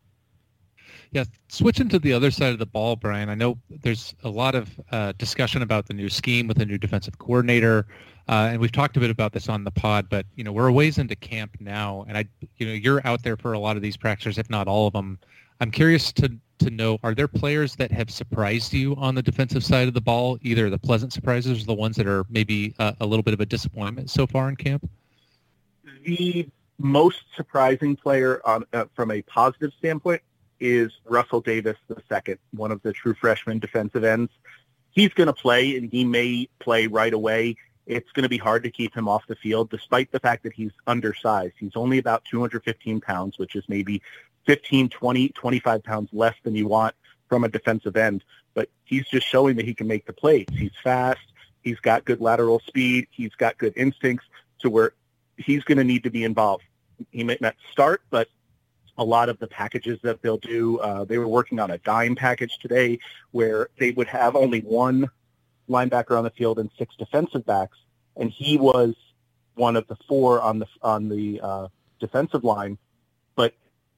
[1.12, 3.28] Yeah, switching to the other side of the ball, Brian.
[3.28, 6.78] I know there's a lot of uh, discussion about the new scheme with the new
[6.78, 7.86] defensive coordinator,
[8.28, 10.08] uh, and we've talked a bit about this on the pod.
[10.08, 12.26] But you know, we're a ways into camp now, and I,
[12.58, 14.92] you know, you're out there for a lot of these practices, if not all of
[14.92, 15.18] them.
[15.60, 19.64] I'm curious to to know are there players that have surprised you on the defensive
[19.64, 22.92] side of the ball, either the pleasant surprises or the ones that are maybe uh,
[23.00, 24.88] a little bit of a disappointment so far in camp?
[26.04, 30.22] The most surprising player on, uh, from a positive standpoint
[30.60, 31.76] is Russell Davis
[32.08, 34.30] second, one of the true freshman defensive ends.
[34.90, 37.56] He's going to play, and he may play right away.
[37.86, 40.52] It's going to be hard to keep him off the field, despite the fact that
[40.52, 41.54] he's undersized.
[41.58, 44.02] He's only about 215 pounds, which is maybe
[44.46, 46.94] 15, 20, 25 pounds less than you want
[47.28, 48.24] from a defensive end.
[48.54, 50.46] But he's just showing that he can make the plays.
[50.52, 51.20] He's fast.
[51.62, 53.06] He's got good lateral speed.
[53.10, 54.24] He's got good instincts
[54.60, 54.92] to where
[55.36, 56.64] he's going to need to be involved.
[57.10, 58.28] He may not start, but
[58.98, 62.14] a lot of the packages that they'll do, uh, they were working on a dime
[62.14, 62.98] package today
[63.30, 65.08] where they would have only one
[65.68, 67.78] linebacker on the field and six defensive backs,
[68.16, 68.94] and he was
[69.54, 72.76] one of the four on the on the uh, defensive line.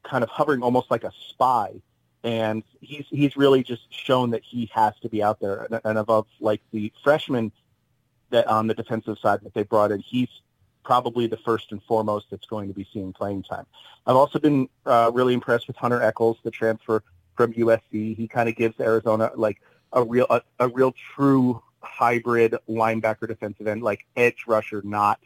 [0.03, 1.81] Kind of hovering almost like a spy.
[2.25, 5.67] And he's he's really just shown that he has to be out there.
[5.71, 7.53] And, and above like the freshman
[8.31, 10.29] that on the defensive side that they brought in, he's
[10.85, 13.67] probably the first and foremost that's going to be seeing playing time.
[14.07, 17.03] I've also been uh, really impressed with Hunter Echols, the transfer
[17.37, 18.17] from USC.
[18.17, 19.61] He kind of gives Arizona like
[19.93, 25.21] a real a, a real true hybrid linebacker defensive end, like edge rusher, not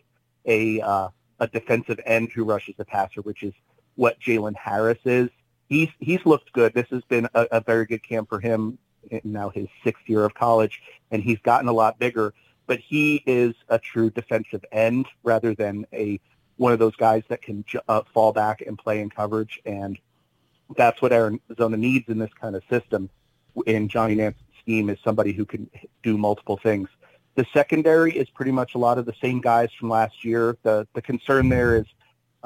[0.44, 1.08] a uh,
[1.40, 3.54] a defensive end who rushes the passer, which is
[3.96, 5.28] what Jalen Harris is.
[5.68, 6.72] He's he's looked good.
[6.74, 8.78] This has been a, a very good camp for him.
[9.24, 10.80] Now his sixth year of college,
[11.10, 12.32] and he's gotten a lot bigger.
[12.66, 16.20] But he is a true defensive end rather than a
[16.56, 19.60] one of those guys that can uh, fall back and play in coverage.
[19.66, 19.98] And
[20.76, 23.10] that's what Arizona needs in this kind of system.
[23.66, 25.70] In Johnny Nansen's scheme, is somebody who can
[26.02, 26.88] do multiple things.
[27.36, 30.56] The secondary is pretty much a lot of the same guys from last year.
[30.62, 31.86] The the concern there is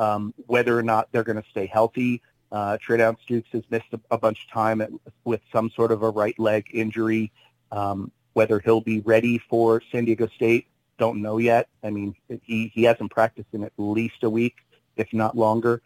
[0.00, 2.22] um, whether or not they're going to stay healthy.
[2.50, 4.90] Uh, Tre'Davious Stukes has missed a, a bunch of time at,
[5.24, 7.30] with some sort of a right leg injury.
[7.70, 10.66] Um, whether he'll be ready for San Diego State,
[10.98, 11.68] don't know yet.
[11.82, 14.56] I mean, he, he hasn't practiced in at least a week,
[14.96, 15.82] if not longer.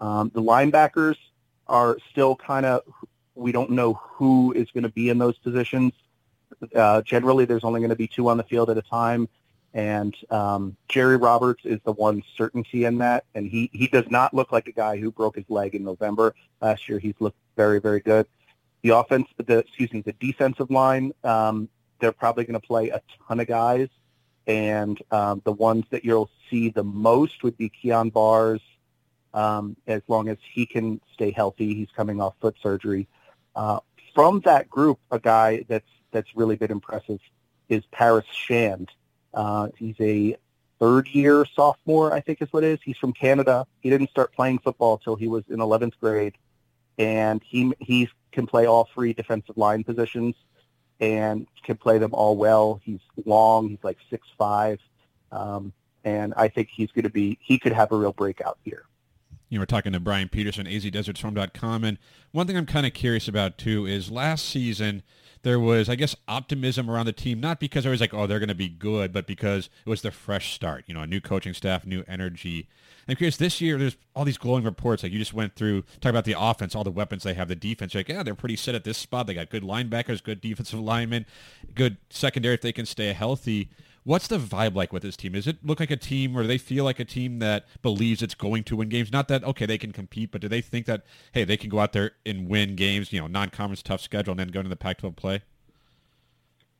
[0.00, 1.16] Um, the linebackers
[1.66, 2.82] are still kind of,
[3.34, 5.92] we don't know who is going to be in those positions.
[6.74, 9.28] Uh, generally, there's only going to be two on the field at a time.
[9.74, 14.32] And um, Jerry Roberts is the one certainty in that, and he he does not
[14.32, 16.98] look like a guy who broke his leg in November last year.
[16.98, 18.26] He's looked very very good.
[18.82, 21.68] The offense, the excuse me, the defensive line, um,
[22.00, 23.88] they're probably going to play a ton of guys,
[24.46, 28.62] and um, the ones that you'll see the most would be Kyon Barrs,
[29.34, 31.74] um, as long as he can stay healthy.
[31.74, 33.08] He's coming off foot surgery.
[33.54, 33.80] Uh,
[34.14, 37.20] from that group, a guy that's that's really been impressive
[37.68, 38.90] is Paris Shand.
[39.36, 40.36] Uh, he's a
[40.80, 42.78] third year sophomore, I think is what it is.
[42.82, 43.66] He's from Canada.
[43.80, 46.34] He didn't start playing football until he was in 11th grade,
[46.98, 50.34] and he he can play all three defensive line positions
[51.00, 52.80] and can play them all well.
[52.82, 53.68] He's long.
[53.68, 54.80] He's like six five,
[55.30, 55.72] um,
[56.04, 57.38] and I think he's going to be.
[57.42, 58.84] He could have a real breakout here.
[59.50, 61.98] You we're talking to Brian Peterson, azdesertswarm.com, and
[62.32, 65.02] one thing I'm kind of curious about too is last season
[65.46, 68.40] there was, I guess, optimism around the team, not because I was like, oh, they're
[68.40, 71.20] going to be good, but because it was the fresh start, you know, a new
[71.20, 72.66] coaching staff, new energy.
[73.06, 76.10] I'm curious, this year there's all these glowing reports, like you just went through, talk
[76.10, 77.94] about the offense, all the weapons they have, the defense.
[77.94, 79.28] You're like, yeah, they're pretty set at this spot.
[79.28, 81.26] They got good linebackers, good defensive linemen,
[81.76, 83.68] good secondary if they can stay healthy.
[84.06, 85.32] What's the vibe like with this team?
[85.32, 88.36] Does it look like a team where they feel like a team that believes it's
[88.36, 89.10] going to win games?
[89.10, 91.80] Not that okay, they can compete, but do they think that hey, they can go
[91.80, 93.12] out there and win games?
[93.12, 95.42] You know, non-conference tough schedule, and then go into the Pac-12 play.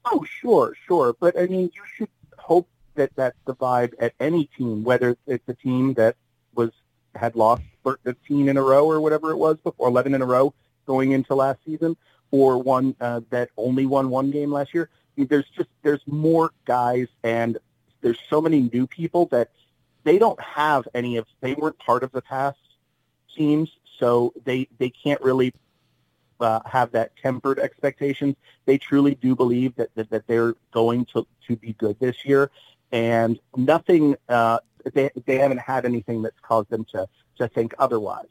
[0.05, 2.09] Oh, sure, sure, but I mean, you should
[2.39, 6.15] hope that that's the vibe at any team, whether it's a team that
[6.55, 6.71] was
[7.17, 10.55] had lost 13 in a row or whatever it was before, 11 in a row
[10.87, 11.97] going into last season,
[12.31, 17.09] or one uh, that only won one game last year there's just there's more guys
[17.22, 17.59] and
[18.00, 19.50] there's so many new people that
[20.05, 22.59] they don't have any of they weren't part of the past
[23.35, 25.52] teams so they they can't really
[26.40, 28.37] uh, have that tempered expectations.
[28.66, 32.50] They truly do believe that, that that they're going to to be good this year.
[32.92, 34.59] And nothing uh,
[34.92, 38.29] they they haven't had anything that's caused them to to think otherwise.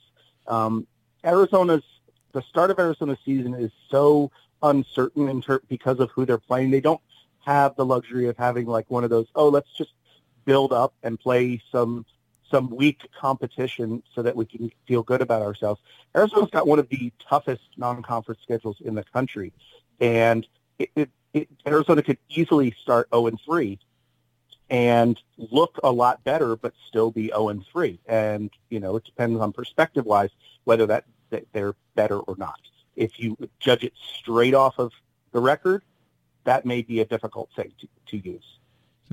[0.47, 0.87] Um,
[1.23, 1.83] Arizona's
[2.31, 4.31] the start of Arizona's season is so
[4.65, 6.71] uncertain in ter- because of who they're playing.
[6.71, 7.01] They don't
[7.45, 9.91] have the luxury of having like one of those, oh, let's just
[10.45, 12.05] build up and play some
[12.51, 15.81] some weak competition so that we can feel good about ourselves.
[16.15, 19.51] Arizona's got one of the toughest non-conference schedules in the country,
[19.99, 20.47] and
[20.77, 23.79] it, it, it, Arizona could easily start 0 and 3
[24.69, 27.99] and look a lot better, but still be 0 and 3.
[28.05, 30.29] And you know, it depends on perspective-wise
[30.65, 32.59] whether that, that they're better or not
[32.95, 34.91] if you judge it straight off of
[35.31, 35.83] the record,
[36.45, 38.55] that may be a difficult thing to, to use.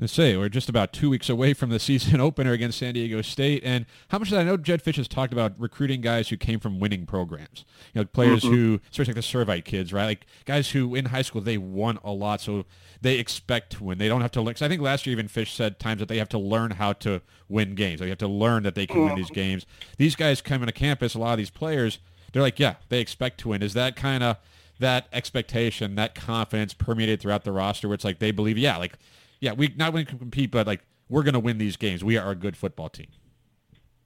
[0.01, 3.21] I say we're just about two weeks away from the season opener against San Diego
[3.21, 6.37] State, and how much did I know Jedd Fisch has talked about recruiting guys who
[6.37, 8.53] came from winning programs, you know, players mm-hmm.
[8.53, 10.05] who, especially like the Servite kids, right?
[10.05, 12.65] Like guys who in high school they won a lot, so
[13.01, 13.99] they expect to win.
[13.99, 14.55] They don't have to learn.
[14.61, 17.21] I think last year even Fisch said times that they have to learn how to
[17.47, 17.99] win games.
[17.99, 19.07] They have to learn that they can mm-hmm.
[19.09, 19.65] win these games.
[19.97, 21.99] These guys come into campus, a lot of these players
[22.33, 23.63] they're like, yeah, they expect to win.
[23.63, 24.37] Is that kind of
[24.79, 28.93] that expectation, that confidence permeated throughout the roster where it's like they believe, yeah, like,
[29.39, 32.03] yeah, we not only compete, but like we're going to win these games.
[32.03, 33.07] We are a good football team.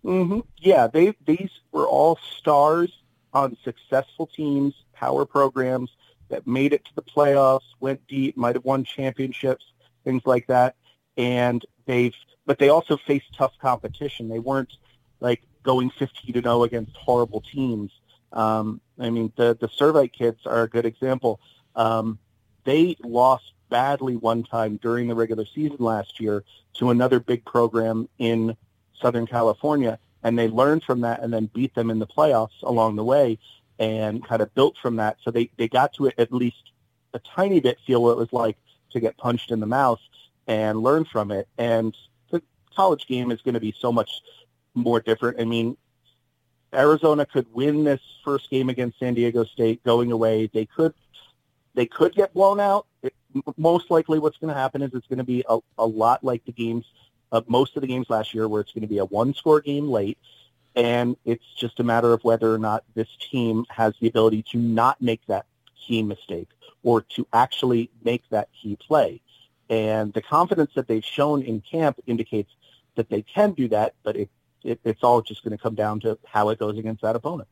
[0.05, 0.41] Mm-hmm.
[0.57, 2.91] Yeah, they these were all stars
[3.33, 5.91] on successful teams, power programs
[6.29, 9.65] that made it to the playoffs, went deep, might have won championships,
[10.03, 10.75] things like that.
[11.15, 12.13] And they've,
[12.45, 14.27] but they also faced tough competition.
[14.27, 14.73] They weren't
[15.19, 17.91] like going 15 to 0 against horrible teams.
[18.33, 21.39] Um, I mean, the the Servite kits are a good example.
[21.75, 22.19] Um,
[22.63, 28.07] they lost badly one time during the regular season last year to another big program
[28.17, 28.55] in
[29.01, 32.95] Southern California, and they learned from that and then beat them in the playoffs along
[32.95, 33.37] the way
[33.79, 35.17] and kind of built from that.
[35.23, 36.71] So they, they got to at least
[37.13, 38.57] a tiny bit feel what it was like
[38.91, 39.99] to get punched in the mouth
[40.47, 41.47] and learn from it.
[41.57, 41.95] And
[42.31, 42.41] the
[42.75, 44.21] college game is going to be so much
[44.73, 45.39] more different.
[45.39, 45.77] I mean,
[46.73, 50.49] Arizona could win this first game against San Diego State going away.
[50.53, 50.93] They could
[51.73, 52.87] they could get blown out.
[53.03, 53.13] It,
[53.55, 56.43] most likely what's going to happen is it's going to be a, a lot like
[56.45, 56.85] the games
[57.31, 59.61] uh, most of the games last year where it's going to be a one score
[59.61, 60.17] game late
[60.75, 64.57] and it's just a matter of whether or not this team has the ability to
[64.57, 66.49] not make that key mistake
[66.83, 69.19] or to actually make that key play.
[69.69, 72.51] And the confidence that they've shown in camp indicates
[72.95, 74.29] that they can do that, but it,
[74.63, 77.47] it, it's all just going to come down to how it goes against that opponent.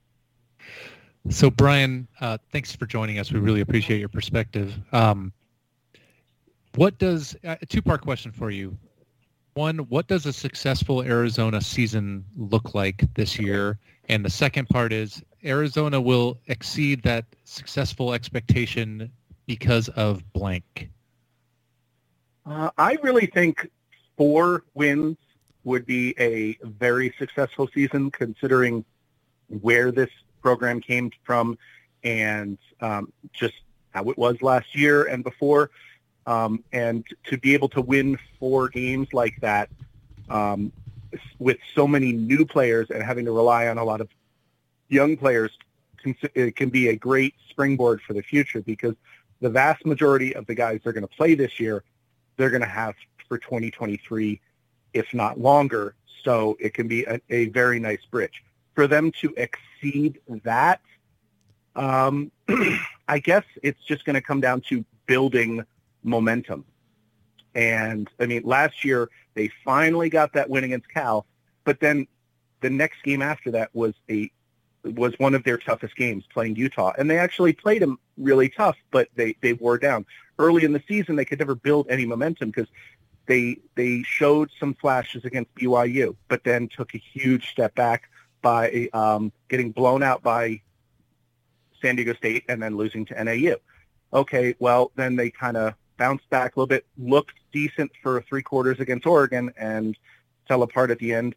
[1.29, 3.31] So, Brian, uh, thanks for joining us.
[3.31, 4.73] We really appreciate your perspective.
[4.91, 5.33] Um,
[6.75, 8.77] what does uh, a two-part question for you?
[9.55, 13.79] One, what does a successful Arizona season look like this year?
[14.09, 19.11] And the second part is Arizona will exceed that successful expectation
[19.45, 20.89] because of blank.
[22.45, 23.71] Uh, I really think
[24.17, 25.17] four wins
[25.65, 28.85] would be a very successful season considering
[29.61, 30.09] where this
[30.41, 31.57] program came from
[32.03, 33.55] and um, just
[33.93, 35.71] how it was last year and before.
[36.27, 39.69] Um, and to be able to win four games like that
[40.29, 40.71] um,
[41.39, 44.09] with so many new players and having to rely on a lot of
[44.87, 45.51] young players
[46.01, 48.95] can, it can be a great springboard for the future because
[49.41, 51.83] the vast majority of the guys they're going to play this year,
[52.37, 52.95] they're going to have
[53.27, 54.39] for 2023,
[54.95, 55.93] if not longer.
[56.23, 58.43] So it can be a, a very nice bridge.
[58.73, 60.81] For them to exceed that,
[61.75, 62.31] um,
[63.07, 65.63] I guess it's just going to come down to building
[66.03, 66.65] momentum.
[67.53, 71.25] And I mean, last year they finally got that win against Cal,
[71.63, 72.07] but then
[72.61, 74.31] the next game after that was a
[74.83, 78.77] was one of their toughest games playing Utah, and they actually played them really tough,
[78.91, 80.05] but they they wore down
[80.37, 81.15] early in the season.
[81.15, 82.67] They could never build any momentum because
[83.27, 88.09] they they showed some flashes against BYU, but then took a huge step back
[88.41, 90.61] by um, getting blown out by
[91.81, 93.55] San Diego State and then losing to NAU.
[94.13, 98.41] Okay, well then they kind of bounced back a little bit, looked decent for three
[98.41, 99.97] quarters against Oregon, and
[100.47, 101.35] fell apart at the end.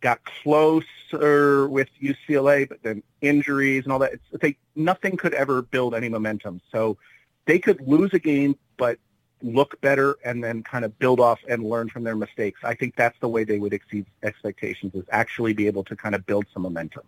[0.00, 4.12] Got closer with UCLA, but then injuries and all that.
[4.32, 6.60] It's, nothing could ever build any momentum.
[6.70, 6.98] So
[7.46, 8.98] they could lose a game, but
[9.42, 12.60] look better and then kind of build off and learn from their mistakes.
[12.64, 16.14] I think that's the way they would exceed expectations is actually be able to kind
[16.14, 17.02] of build some momentum.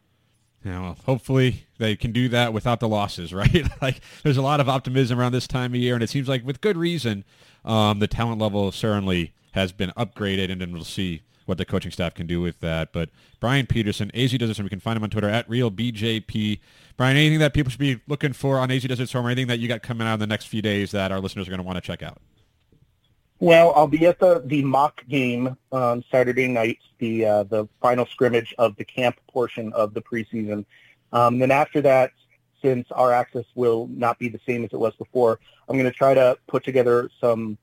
[0.65, 3.67] Yeah, well, hopefully they can do that without the losses, right?
[3.81, 6.45] like, there's a lot of optimism around this time of year, and it seems like
[6.45, 7.25] with good reason,
[7.65, 11.91] um, the talent level certainly has been upgraded, and then we'll see what the coaching
[11.91, 12.93] staff can do with that.
[12.93, 16.61] But Brian Peterson, AZ Desert Swarm, we can find him on Twitter at RealBJP.
[16.97, 19.59] Brian, anything that people should be looking for on AZ Desert Swarm, or anything that
[19.59, 21.67] you got coming out in the next few days that our listeners are going to
[21.67, 22.19] want to check out?
[23.41, 28.05] Well, I'll be at the, the mock game on Saturday night, the uh, the final
[28.07, 30.65] scrimmage of the camp portion of the preseason.
[31.13, 32.11] Um, then after that,
[32.61, 35.97] since our access will not be the same as it was before, I'm going to
[35.97, 37.57] try to put together some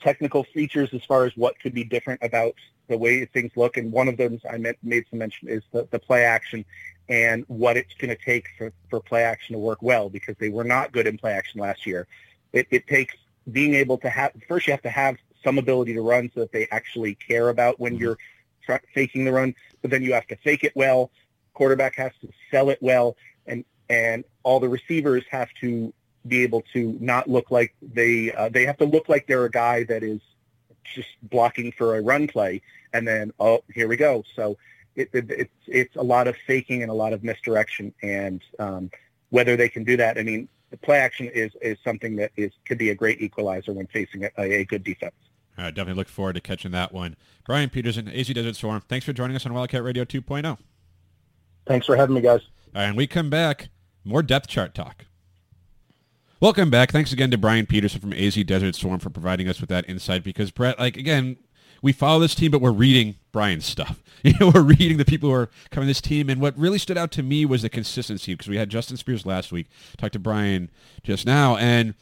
[0.00, 2.54] technical features as far as what could be different about
[2.88, 3.76] the way things look.
[3.76, 6.64] And one of them I made some mention is the, the play action
[7.08, 10.48] and what it's going to take for, for play action to work well because they
[10.48, 12.06] were not good in play action last year.
[12.52, 13.14] It, it takes
[13.50, 16.52] being able to have first you have to have some ability to run so that
[16.52, 18.02] they actually care about when mm-hmm.
[18.02, 18.18] you're
[18.64, 21.10] tra- faking the run, but then you have to fake it well.
[21.54, 25.92] Quarterback has to sell it well, and and all the receivers have to
[26.26, 29.50] be able to not look like they uh, they have to look like they're a
[29.50, 30.20] guy that is
[30.84, 34.24] just blocking for a run play, and then oh here we go.
[34.36, 34.56] So
[34.96, 38.90] it, it, it's it's a lot of faking and a lot of misdirection, and um,
[39.30, 42.52] whether they can do that, I mean the play action is is something that is
[42.64, 45.14] could be a great equalizer when facing a, a good defense.
[45.58, 47.16] All right, definitely look forward to catching that one.
[47.44, 50.56] Brian Peterson, AZ Desert Swarm, thanks for joining us on Wildcat Radio 2.0.
[51.66, 52.40] Thanks for having me, guys.
[52.74, 53.68] All right, and we come back,
[54.04, 55.04] more depth chart talk.
[56.40, 56.90] Welcome back.
[56.90, 60.24] Thanks again to Brian Peterson from AZ Desert Swarm for providing us with that insight
[60.24, 61.36] because, Brett, like, again,
[61.82, 64.02] we follow this team, but we're reading Brian's stuff.
[64.22, 66.28] You know, we're reading the people who are coming this team.
[66.28, 69.24] And what really stood out to me was the consistency because we had Justin Spears
[69.24, 70.70] last week, talked to Brian
[71.02, 71.94] just now, and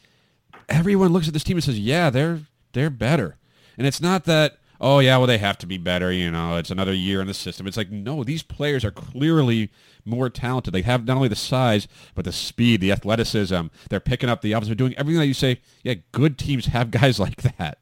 [0.67, 2.41] everyone looks at this team and says, yeah, they're
[2.73, 3.37] they're better.
[3.77, 6.11] And it's not that, oh, yeah, well, they have to be better.
[6.11, 7.67] You know, it's another year in the system.
[7.67, 9.69] It's like, no, these players are clearly
[10.05, 10.73] more talented.
[10.73, 13.67] They have not only the size, but the speed, the athleticism.
[13.89, 14.67] They're picking up the offense.
[14.67, 17.79] They're doing everything that you say, yeah, good teams have guys like that.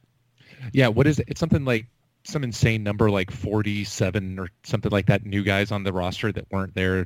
[0.73, 1.25] Yeah, what is it?
[1.29, 1.85] It's something like
[2.23, 6.45] some insane number like 47 or something like that new guys on the roster that
[6.51, 7.05] weren't there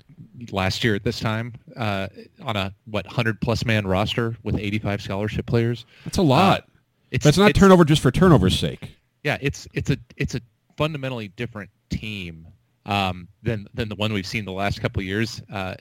[0.52, 2.08] last year at this time uh,
[2.42, 5.86] on a what 100 plus man roster with 85 scholarship players.
[6.06, 6.62] That's a lot.
[6.62, 6.64] Uh,
[7.12, 8.96] it's but it's not it's- turnover just for turnover's sake.
[9.24, 10.42] Yeah, it's it's a it's a
[10.78, 12.48] fundamentally different team
[12.86, 15.42] um, than than the one we've seen the last couple years.
[15.52, 15.76] Uh,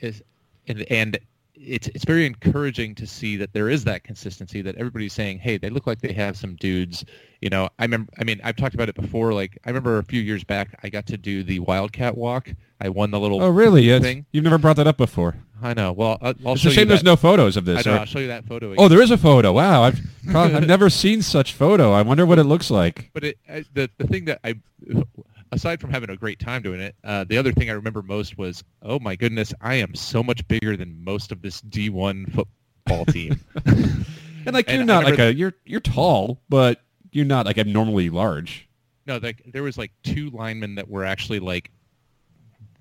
[0.00, 0.22] is,
[0.66, 1.18] and and
[1.60, 5.58] it's it's very encouraging to see that there is that consistency that everybody's saying, hey,
[5.58, 7.04] they look like they have some dudes.
[7.40, 8.12] You know, I remember.
[8.18, 9.32] I mean, I've talked about it before.
[9.32, 12.52] Like, I remember a few years back, I got to do the Wildcat Walk.
[12.80, 13.42] I won the little.
[13.42, 13.82] Oh, really?
[13.82, 14.02] Yes.
[14.02, 14.26] Thing.
[14.32, 15.36] You've never brought that up before.
[15.60, 15.92] I know.
[15.92, 17.86] Well, I'll, I'll It's a shame there's no photos of I this.
[17.86, 18.74] know, or- I'll show you that photo.
[18.78, 19.52] Oh, there is a photo.
[19.52, 20.00] Wow, I've
[20.30, 21.92] probably, I've never seen such photo.
[21.92, 23.10] I wonder what it looks like.
[23.12, 24.54] but it, I, the the thing that I,
[25.52, 28.38] aside from having a great time doing it, uh, the other thing I remember most
[28.38, 33.04] was, oh my goodness, I am so much bigger than most of this D1 football
[33.06, 33.40] team.
[34.46, 36.80] And like you're And not like a you're you're tall, but
[37.12, 38.66] you're not like abnormally large.
[39.06, 41.70] no, like there was like two linemen that were actually like,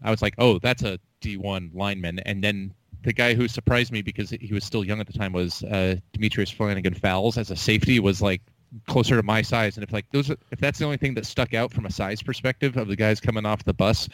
[0.01, 2.73] I was like, oh, that's a D1 lineman, and then.
[3.03, 5.95] The guy who surprised me because he was still young at the time was uh,
[6.13, 8.41] Demetrius Flannigan-Fowles as a safety was like
[8.87, 11.53] closer to my size, and if like those, if that's the only thing that stuck
[11.53, 14.09] out from a size perspective of the guys coming off the bus,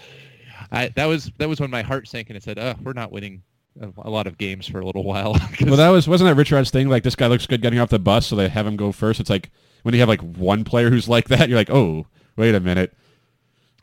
[0.72, 3.12] I, that was that was when my heart sank and it said, "Oh, we're not
[3.12, 3.42] winning
[3.82, 5.36] a, lot of games for a little while.
[5.62, 6.90] Well, that was wasn't that Rich Rod's thing?
[6.90, 9.20] Like this guy looks good getting off the bus, so they have him go first.
[9.20, 9.50] It's like
[9.84, 12.94] when you have like one player who's like that, you're like, oh, wait a minute,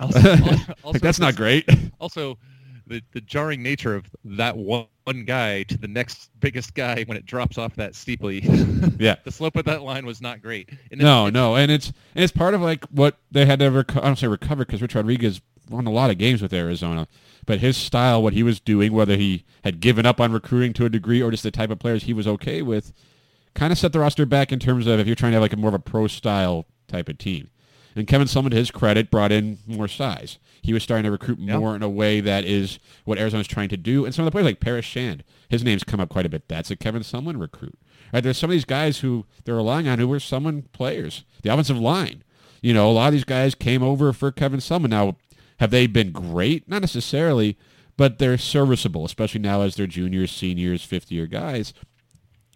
[0.00, 0.20] also,
[0.84, 1.68] like that's not great.
[2.00, 2.38] Also,
[2.86, 7.16] the the jarring nature of that one, one guy to the next biggest guy when
[7.16, 8.40] it drops off that steeply.
[8.98, 9.16] yeah.
[9.24, 10.68] the slope of that line was not great.
[10.90, 13.70] And No, it's- no, and it's and it's part of like what they had to
[13.70, 17.06] reco- I don't say recover because Rich Rodriguez won a lot of games with Arizona,
[17.46, 20.84] but his style, what he was doing, whether he had given up on recruiting to
[20.84, 22.92] a degree or just the type of players he was okay with,
[23.54, 25.52] kind of set the roster back in terms of if you're trying to have like
[25.52, 27.50] a more of a pro style type of team.
[27.96, 30.38] And Kevin Sumlin, to his credit, brought in more size.
[30.62, 31.58] He was starting to recruit Yeah.
[31.58, 34.04] more in a way that is what Arizona's trying to do.
[34.04, 36.48] And some of the players like Paris Shand, his name's come up quite a bit.
[36.48, 37.78] That's a Kevin Sumlin recruit.
[38.12, 38.22] Right?
[38.22, 41.24] There's some of these guys who they're relying on who were Sumlin players.
[41.42, 42.22] The offensive line.
[42.62, 44.90] You know, a lot of these guys came over for Kevin Sumlin.
[44.90, 45.16] Now,
[45.58, 46.68] have they been great?
[46.68, 47.56] Not necessarily,
[47.96, 51.72] but they're serviceable, especially now as they're juniors, seniors, fifth year guys.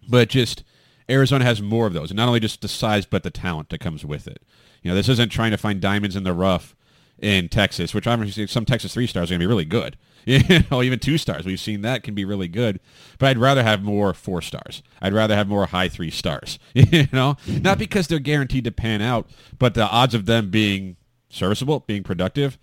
[0.07, 0.63] But just
[1.09, 3.79] Arizona has more of those, and not only just the size, but the talent that
[3.79, 4.41] comes with it.
[4.85, 6.75] You know, this isn't trying to find diamonds in the rough
[7.17, 9.97] in Texas, which obviously some Texas three stars are going to be really good.
[10.27, 12.79] You know, even two stars, we've seen that can be really good.
[13.19, 14.81] But I'd rather have more four stars.
[14.99, 16.57] I'd rather have more high three stars.
[16.73, 19.29] You know, not because they're guaranteed to pan out,
[19.59, 20.95] but the odds of them being
[21.29, 22.57] serviceable, being productive,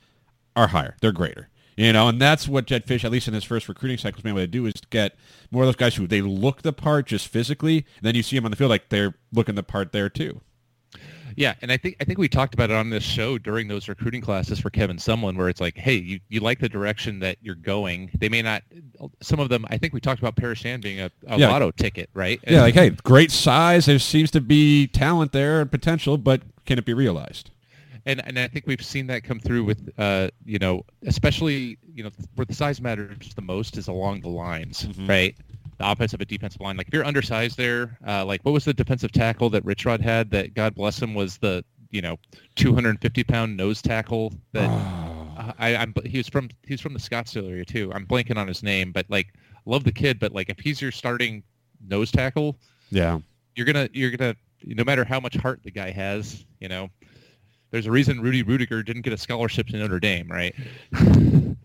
[0.56, 0.96] are higher.
[1.00, 1.50] They're greater.
[1.76, 4.22] You know, and that's what Jedd Fisch, at least in his first recruiting cycle, has
[4.24, 5.14] been able to do is get
[5.52, 8.36] more of those guys who they look the part just physically, and then you see
[8.36, 10.40] them on the field like they're looking the part there too.
[11.36, 13.88] Yeah, and I think I think we talked about it on this show during those
[13.88, 17.36] recruiting classes for Kevin Sumlin, where it's like, hey, you, you like the direction that
[17.40, 18.10] you're going.
[18.18, 18.62] They may not.
[19.22, 21.48] Some of them, I think we talked about Paris Shand being a, a Yeah.
[21.50, 22.40] lotto ticket, right?
[22.46, 23.86] Yeah, like hey, great size.
[23.86, 27.50] There seems to be talent there and potential, but can it be realized?
[28.04, 32.02] and and I think we've seen that come through with uh you know especially you
[32.02, 35.08] know where the size matters the most is along the lines Mhm.
[35.08, 35.36] right
[35.78, 38.72] the offensive and defensive line like if you're undersized there uh like what was the
[38.74, 42.16] defensive tackle that Rich Rod had that God bless him was the you know
[42.56, 47.00] 250 pound nose tackle that uh, I I'm he was from he was from the
[47.00, 49.34] Scottsdale area too I'm blanking on his name but like
[49.66, 51.42] love the kid but like if he's your starting
[51.86, 52.56] nose tackle
[52.90, 53.18] Yeah.
[53.56, 56.88] you're gonna you're gonna no matter how much heart the guy has, you know,
[57.72, 60.54] there's a reason Rudy Ruettiger didn't get a scholarship to Notre Dame, right?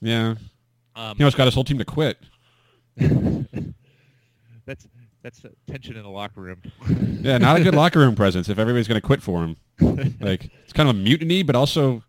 [0.00, 0.34] Yeah.
[0.94, 2.18] Um, He almost got his whole team to quit.
[4.66, 4.86] that's
[5.22, 6.62] that's tension in the locker room.
[7.26, 9.56] Yeah, not a good locker room presence if everybody's going to quit for him.
[10.20, 12.02] Like it's kind of a mutiny, but also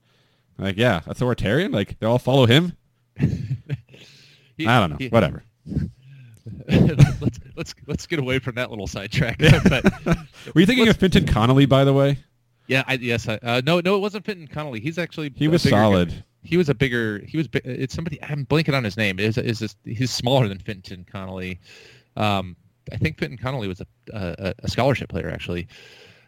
[0.59, 1.71] like yeah, authoritarian.
[1.71, 2.73] Like they all follow him.
[3.19, 4.97] He- I don't know.
[4.99, 5.43] he- Whatever.
[6.67, 9.37] let's let's let's get away from that little sidetrack.
[9.39, 9.83] but
[10.53, 12.19] Were you thinking of Finton Connolly, by the way?
[12.67, 14.79] yeah, I, yes, I, uh, no, no, it wasn't Finton Connolly.
[14.79, 16.09] He's actually He was solid.
[16.09, 16.23] guy.
[16.47, 17.19] He was a bigger.
[17.27, 17.49] He was.
[17.53, 18.21] It's somebody.
[18.23, 19.19] I'm blanking on his name.
[19.19, 19.75] Is is this?
[19.83, 21.59] He's smaller than Finton Connolly.
[22.15, 22.55] Um,
[22.91, 25.67] I think Finton Connolly was a a, a scholarship player actually.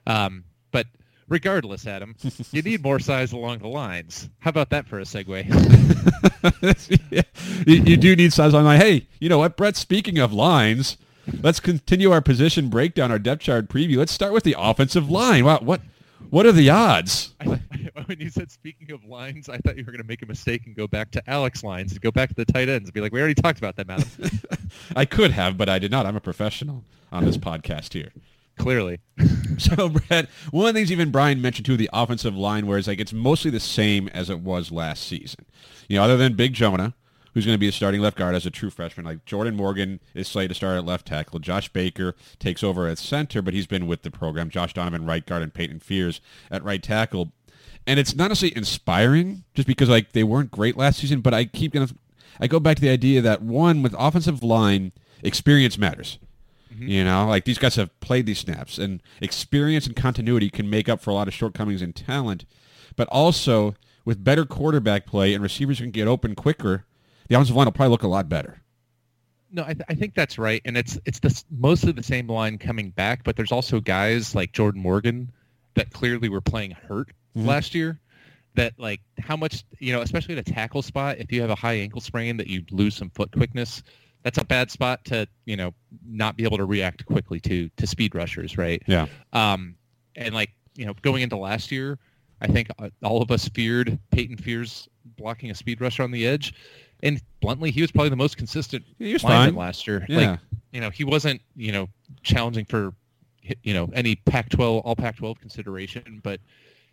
[0.08, 0.88] Um, but
[1.30, 2.16] regardless, Adam,
[2.52, 4.30] you need more size along the lines.
[4.40, 5.46] How about that for a segue?
[7.12, 7.22] Yeah.
[7.66, 8.80] you, you do need size on line.
[8.80, 9.76] Hey, you know what, Brett?
[9.76, 10.98] Speaking of lines,
[11.42, 13.98] let's continue our position breakdown, our depth chart preview.
[13.98, 15.46] Let's start with the offensive line.
[15.46, 15.82] Wow, what
[16.30, 17.34] what are the odds?
[17.40, 17.46] I,
[18.06, 20.66] when you said speaking of lines, I thought you were going to make a mistake
[20.66, 23.02] and go back to Alex lines and go back to the tight ends and be
[23.02, 24.08] like, we already talked about that, madam.
[24.96, 26.06] I could have, but I did not.
[26.06, 28.12] I'm a professional on this podcast here.
[28.58, 29.00] Clearly.
[29.58, 32.88] So, Brad, one of the things even Brian mentioned too, the offensive line, where it's
[32.88, 35.46] like it's mostly the same as it was last season.
[35.90, 36.94] You know, other than Big Jonah,
[37.40, 39.06] who's going to be a starting left guard as a true freshman.
[39.06, 41.40] Like Jordan Morgan is slated to start at left tackle.
[41.40, 44.50] Josh Baker takes over at center, but he's been with the program.
[44.50, 46.20] Josh Donovan right guard and Peyton Fears
[46.52, 47.32] at right tackle.
[47.88, 51.46] And it's not necessarily inspiring just because like they weren't great last season, but I
[51.46, 51.96] keep going to
[52.42, 54.92] I go back to the idea that one with offensive line
[55.24, 56.20] experience matters.
[56.74, 56.88] Mm-hmm.
[56.88, 60.88] You know, like these guys have played these snaps, and experience and continuity can make
[60.88, 62.46] up for a lot of shortcomings in talent.
[62.96, 63.76] But also,
[64.06, 66.86] with better quarterback play and receivers can get open quicker,
[67.30, 68.62] the offensive line will probably look a lot better.
[69.52, 72.58] No, I, th- I think that's right, and it's it's the, mostly the same line
[72.58, 75.32] coming back, but there's also guys like Jordan Morgan
[75.74, 78.00] that clearly were playing hurt last year.
[78.56, 81.56] That like how much you know, especially at a tackle spot, if you have a
[81.56, 83.82] high ankle sprain that you lose some foot quickness,
[84.24, 85.74] that's a bad spot to you know
[86.06, 88.84] not be able to react quickly to to speed rushers, right?
[88.86, 89.08] Yeah.
[89.34, 89.76] Um,
[90.16, 91.98] and like you know, going into last year,
[92.42, 96.28] I think uh, all of us feared Peyton Fears blocking a speed rusher on the
[96.28, 96.54] edge,
[97.02, 100.06] and bluntly, he was probably the most consistent lineman last year.
[100.10, 100.18] Yeah.
[100.18, 100.40] Like
[100.72, 101.88] you know, he wasn't you know
[102.24, 102.94] challenging for
[103.64, 106.40] you know any Pac-12 all Pac-12 consideration, but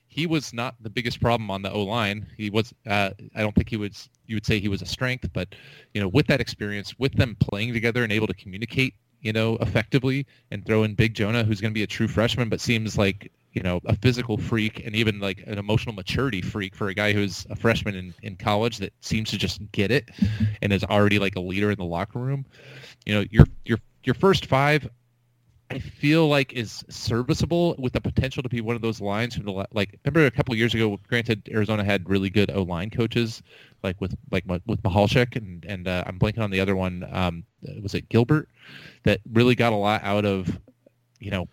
[0.08, 2.26] he was not the biggest problem on the O line.
[2.36, 2.72] He was.
[2.86, 4.08] Uh, I don't think he was.
[4.26, 5.54] You would say he was a strength, but
[5.94, 9.56] you know, with that experience, with them playing together and able to communicate, you know,
[9.60, 12.96] effectively, and throw in Big Jonah, who's going to be a true freshman, but seems
[12.96, 16.94] like you know a physical freak and even like an emotional maturity freak for a
[16.94, 20.10] guy who's a freshman in, in college that seems to just get it
[20.60, 22.44] and is already like a leader in the locker room.
[23.06, 24.88] You know, your your your first five
[25.70, 29.46] I feel like is serviceable with the potential to be one of those lines from
[29.46, 29.98] the like.
[30.04, 33.42] Remember a couple of years ago, granted Arizona had really good O line coaches,
[33.82, 37.06] like with like with Michalczik and and uh, I'm blanking on the other one.
[37.10, 37.44] Um,
[37.82, 38.48] was it Gilbert
[39.02, 40.58] that really got a lot out of,
[41.18, 41.48] you know,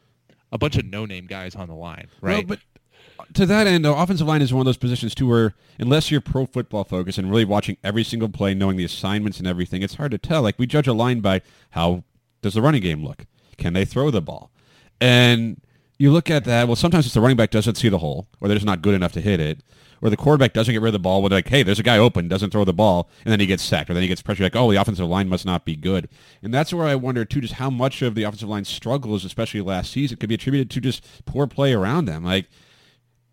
[0.51, 2.47] a bunch of no name guys on the line, right?
[2.47, 5.55] Well, but to that end, though, offensive line is one of those positions too where
[5.79, 9.47] unless you're pro football focused and really watching every single play, knowing the assignments and
[9.47, 10.43] everything, it's hard to tell.
[10.43, 11.41] Like we judge a line by
[11.71, 12.03] how
[12.41, 13.25] does the running game look?
[13.57, 14.51] Can they throw the ball?
[14.99, 15.61] And
[15.97, 16.67] you look at that.
[16.67, 18.93] Well, sometimes it's the running back doesn't see the hole, or they're just not good
[18.93, 19.61] enough to hit it,
[20.01, 21.21] or the quarterback doesn't get rid of the ball.
[21.21, 23.45] Where they're like, hey, there's a guy open, doesn't throw the ball, and then he
[23.45, 24.43] gets sacked, or then he gets pressure.
[24.43, 26.09] Like, oh, the offensive line must not be good.
[26.41, 29.61] And that's where I wonder too, just how much of the offensive line struggles, especially
[29.61, 32.23] last season, could be attributed to just poor play around them.
[32.23, 32.47] Like,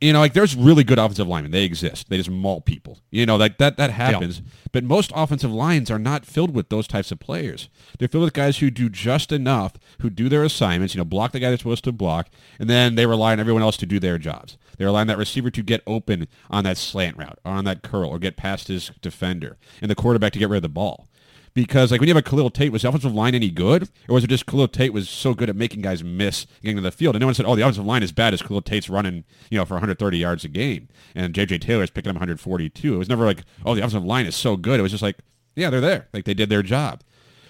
[0.00, 1.52] you know, like there's really good offensive linemen.
[1.52, 2.08] They exist.
[2.08, 2.98] They just maul people.
[3.10, 4.40] You know, like that that happens.
[4.72, 7.68] But most offensive lines are not filled with those types of players.
[7.98, 11.32] They're filled with guys who do just enough, who do their assignments, you know, block
[11.32, 12.28] the guy they're supposed to block,
[12.58, 14.56] and then they rely on everyone else to do their jobs.
[14.78, 17.82] They rely on that receiver to get open on that slant route or on that
[17.82, 21.08] curl or get past his defender and the quarterback to get rid of the ball.
[21.52, 24.14] Because like when you have a Khalil Tate, was the offensive line any good, or
[24.14, 26.92] was it just Khalil Tate was so good at making guys miss getting to the
[26.92, 27.16] field?
[27.16, 29.58] And no one said, "Oh, the offensive line is bad as Khalil Tate's running, you
[29.58, 31.58] know, for 130 yards a game, and J.J.
[31.58, 34.78] Taylor's picking up 142." It was never like, "Oh, the offensive line is so good."
[34.78, 35.18] It was just like,
[35.56, 37.02] "Yeah, they're there, like they did their job."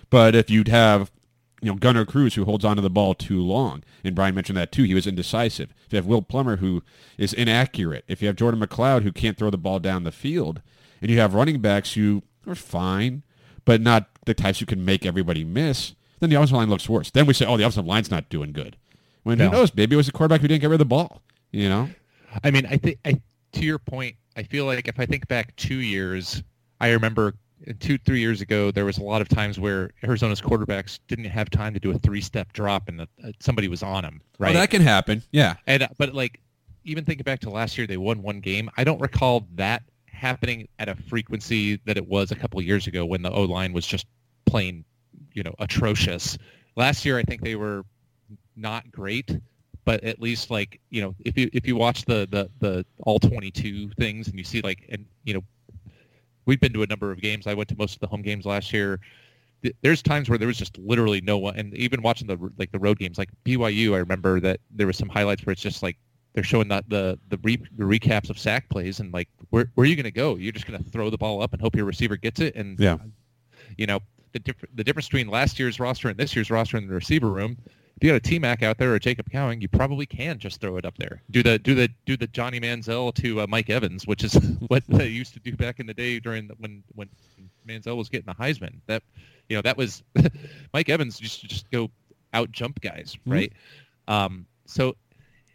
[0.09, 1.11] But if you'd have
[1.61, 3.82] you know, Gunner Cruz, who holds onto the ball too long.
[4.03, 4.84] And Brian mentioned that too.
[4.84, 5.74] He was indecisive.
[5.86, 6.82] If you have Will Plummer, who
[7.18, 8.05] is inaccurate.
[8.09, 10.62] If you have Jordan McCloud, who can't throw the ball down the field.
[11.03, 13.22] And you have running backs who are fine,
[13.64, 17.11] but not the types who can make everybody miss, then the offensive line looks worse.
[17.11, 18.76] Then we say, oh, the offensive line's not doing good.
[19.22, 19.46] When No.
[19.46, 19.74] who knows?
[19.74, 21.22] Maybe it was the quarterback who didn't get rid of the ball.
[21.52, 21.88] You know?
[22.44, 23.20] I mean, I think I,
[23.52, 26.42] to your point, I feel like if I think back two years,
[26.80, 27.34] I remember
[27.80, 31.50] two, three years ago, there was a lot of times where Arizona's quarterbacks didn't have
[31.50, 34.54] time to do a three-step drop, and the, uh, somebody was on them, right?
[34.54, 35.22] Oh, that can happen.
[35.32, 35.56] Yeah.
[35.66, 36.40] and uh, but like
[36.84, 38.70] even thinking back to last year, they won one game.
[38.76, 39.82] I don't recall that
[40.21, 43.73] happening at a frequency that it was a couple years ago when the O line
[43.73, 44.07] was just
[44.45, 44.85] plain,
[45.33, 46.37] you know, atrocious.
[46.77, 47.85] Last year, I think they were
[48.55, 49.39] not great,
[49.87, 53.18] but at least like you know, if you if you watch the the the all
[53.18, 55.43] twenty two things and you see like and you know,
[56.45, 57.47] we've been to a number of games.
[57.47, 59.01] I went to most of the home games last year.
[59.83, 62.79] There's times where there was just literally no one, and even watching the like the
[62.79, 65.97] road games, like BYU, I remember that there was some highlights where it's just like
[66.33, 69.85] they're showing that the the, re, the recaps of sack plays, and like where where
[69.85, 70.37] are you going to go?
[70.37, 72.78] You're just going to throw the ball up and hope your receiver gets it, and
[72.78, 72.99] Yeah.
[73.76, 74.01] you know
[74.33, 77.28] the difference the difference between last year's roster and this year's roster in the receiver
[77.31, 77.57] room.
[77.97, 80.59] If you got a T Mac out there or Jacob Cowing, you probably can just
[80.61, 81.20] throw it up there.
[81.33, 84.33] Do the do the do the Johnny Manziel to uh, Mike Evans, which is
[84.68, 87.09] what they used to do back in the day during the, when when
[87.68, 88.76] Manziel was getting the Heisman.
[88.87, 89.03] That
[89.51, 90.03] you know that was
[90.72, 91.91] Mike Evans used to just go
[92.33, 93.53] out jump guys, right?
[94.09, 94.97] Um, so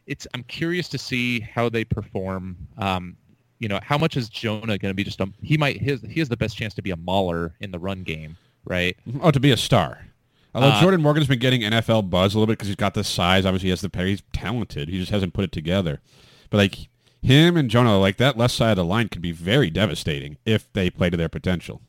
[0.07, 2.57] it's I'm curious to see how they perform.
[2.77, 3.17] Um,
[3.59, 6.19] you know, how much is Jonah going to be just a he might his he
[6.19, 8.97] has the best chance to be a mauler in the run game, right?
[9.21, 10.05] Oh, to be a star.
[10.53, 13.03] Although Uh, Jordan Morgan's been getting NFL buzz a little bit because he's got the
[13.03, 13.45] size.
[13.45, 14.05] Obviously, he has the pair.
[14.05, 14.89] He's talented.
[14.89, 16.01] He just hasn't put it together.
[16.49, 16.89] But like
[17.21, 20.71] him and Jonah, like that left side of the line could be very devastating if
[20.73, 21.81] they play to their potential.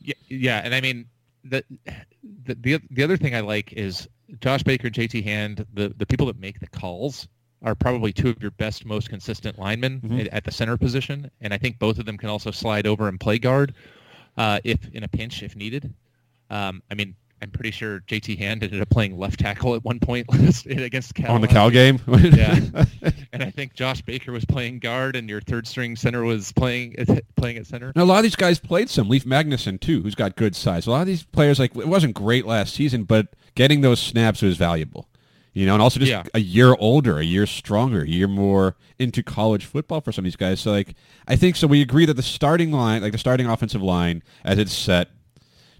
[0.00, 1.06] Yeah, yeah, and I mean
[1.44, 1.64] the
[2.44, 4.08] the the, the other thing I like is
[4.40, 7.28] Josh Baker and JT Hand, the the people that make the calls
[7.62, 10.20] are probably two of your best, most consistent linemen Mhm.
[10.20, 13.06] at, at the center position, and I think both of them can also slide over
[13.08, 13.74] and play guard
[14.38, 15.92] uh, if in a pinch if needed.
[16.48, 19.98] Um, I mean, I'm pretty sure JT Hand ended up playing left tackle at one
[19.98, 20.26] point
[20.66, 22.84] against Cal On the Cal game, Yeah.
[23.32, 26.96] and I think Josh Baker was playing guard, and your third string center was playing
[27.36, 27.92] playing at center.
[27.96, 29.08] Now, a lot of these guys played some.
[29.08, 30.86] Leaf Magnuson too, who's got good size.
[30.86, 34.42] A lot of these players, like it wasn't great last season, but getting those snaps
[34.42, 35.08] was valuable.
[35.52, 36.22] You know, and also just Yeah.
[36.32, 40.26] a year older, a year stronger, a year more into college football for some of
[40.26, 40.60] these guys.
[40.60, 40.94] So, like,
[41.26, 41.66] I think so.
[41.66, 45.08] We agree that the starting line, like the starting offensive line, as it's set,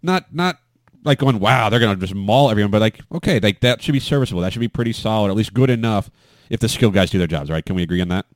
[0.03, 0.59] not not
[1.05, 4.01] like going, wow, they're gonna just maul everyone, but like, okay, like that should be
[4.01, 4.43] serviceable.
[4.43, 6.11] That should be pretty solid, at least good enough
[6.49, 7.51] if the skilled guys do their jobs.
[7.51, 7.65] Right?
[7.65, 8.27] Can we agree on that?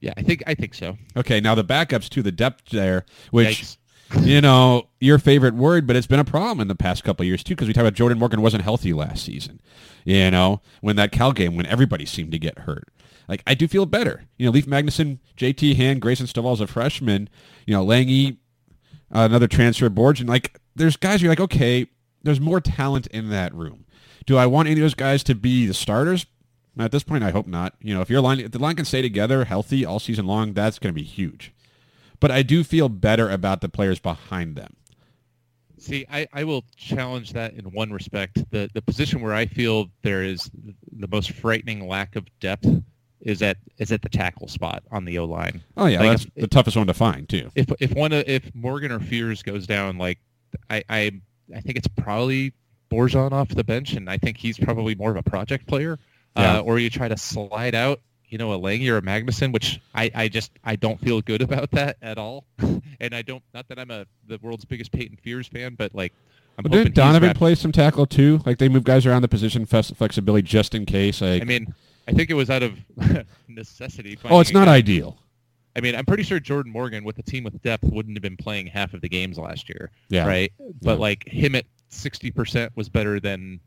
[0.00, 0.98] Yeah, I think I think so.
[1.16, 3.76] Okay, now the backups to the depth there, which Yikes.
[4.22, 7.28] you know your favorite word, but it's been a problem in the past couple of
[7.28, 9.60] years too because we talked about Jordan Morgan wasn't healthy last season.
[10.04, 12.88] You know when that Cal game when everybody seemed to get hurt.
[13.28, 14.24] Like I do feel better.
[14.36, 15.74] You know, Leaf Magnuson, J.T.
[15.74, 17.28] Hand, Grayson Stovall as a freshman.
[17.66, 18.40] You know, Langy,
[19.14, 21.86] uh, another transfer board, and like there's guys you're like, okay,
[22.22, 23.84] there's more talent in that room.
[24.26, 26.26] Do I want any of those guys to be the starters?
[26.78, 27.74] At this point, I hope not.
[27.80, 30.52] You know, if your line, if the line can stay together, healthy all season long,
[30.54, 31.52] that's going to be huge.
[32.20, 34.76] But I do feel better about the players behind them.
[35.78, 38.38] See, I, I will challenge that in one respect.
[38.50, 40.48] The the position where I feel there is
[40.92, 42.68] the most frightening lack of depth
[43.20, 45.62] is at is at the tackle spot on the O line.
[45.76, 47.50] Oh yeah, Like, that's if- the toughest one to find too.
[47.56, 50.18] If if one of- if Morgan or Fears goes down, like
[50.70, 51.10] I I,
[51.54, 52.52] I think it's probably
[52.90, 55.98] Borjan off the bench, and I think he's probably more of a project player.
[56.36, 56.58] Yeah.
[56.58, 59.80] Uh, or you try to slide out, you know, a Langy or a Magnuson, which
[59.94, 62.44] I, I just I don't feel good about that at all.
[63.00, 66.12] and I don't not that I'm a the world's biggest Peyton Fears fan, but like
[66.58, 68.40] I'm hoping didn't Donovan got- play some tackle too?
[68.46, 71.20] Like they move guys around the position flex- flexibility just in case.
[71.20, 71.74] Like, I mean,
[72.08, 72.78] I think it was out of
[73.48, 74.18] necessity.
[74.24, 75.18] oh, it's not ideal.
[75.74, 78.36] I mean, I'm pretty sure Jordan Morgan with a team with depth wouldn't have been
[78.36, 80.26] playing half of the games last year, Yeah.
[80.26, 80.52] right?
[80.82, 80.98] But Yeah.
[80.98, 83.60] like him at 60% was better than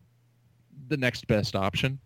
[0.88, 2.00] the next best option.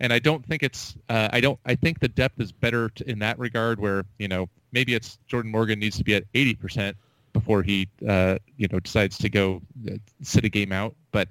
[0.00, 3.04] And I don't think it's uh, I don't I think the depth is better t-
[3.06, 6.94] in that regard where, you know, maybe it's Jordan Morgan needs to be at 80%
[7.32, 11.30] before he uh, you know decides to go uh, sit a game out, but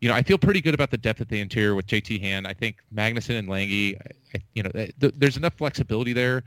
[0.00, 2.46] you know, I feel pretty good about the depth at the interior with JT Hand.
[2.46, 4.00] I think Magnuson and Langy, I,
[4.36, 6.42] I- you know, th- th- there's enough flexibility there.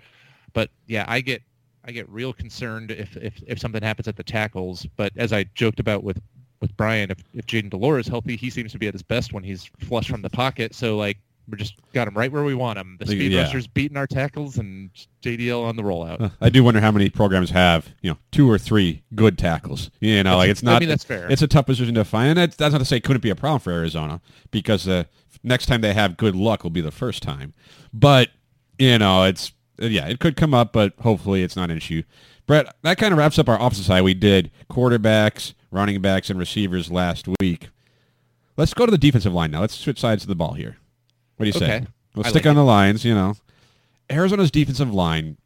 [0.55, 1.43] But yeah, I get
[1.87, 4.87] I get real concerned if, if, if something happens at the tackles.
[4.95, 6.19] But as I joked about with,
[6.59, 9.03] with Brian, if, if Jayden de Laura is healthy, he seems to be at his
[9.03, 10.73] best when he's flush from the pocket.
[10.73, 12.97] So like we're just got him right where we want him.
[12.99, 13.43] The speed Yeah.
[13.43, 14.89] rushers beating our tackles and
[15.21, 16.19] JDL on the rollout.
[16.21, 19.91] Uh, I do wonder how many programs have you know two or three good tackles.
[19.99, 20.79] You know, like it's I not.
[20.79, 21.29] mean, that's fair.
[21.29, 23.29] It's a tough position to find, and that's, that's not to say it couldn't be
[23.29, 25.05] a problem for Arizona because the
[25.43, 27.53] next time they have good luck will be the first time.
[27.93, 28.29] But
[28.79, 29.51] you know, it's
[29.81, 32.03] Uh, yeah, it could come up, but hopefully it's not an issue.
[32.47, 34.03] Brett, that kind of wraps up our offensive side.
[34.03, 37.69] We did quarterbacks, running backs, and receivers last week.
[38.57, 39.61] Let's go to the defensive line now.
[39.61, 40.77] Let's switch sides of the ball here.
[41.37, 41.75] What do you say?
[41.77, 41.87] Okay.
[42.15, 43.03] Let's I stick like on the lines.
[43.03, 43.35] You know,
[44.09, 45.37] Arizona's defensive line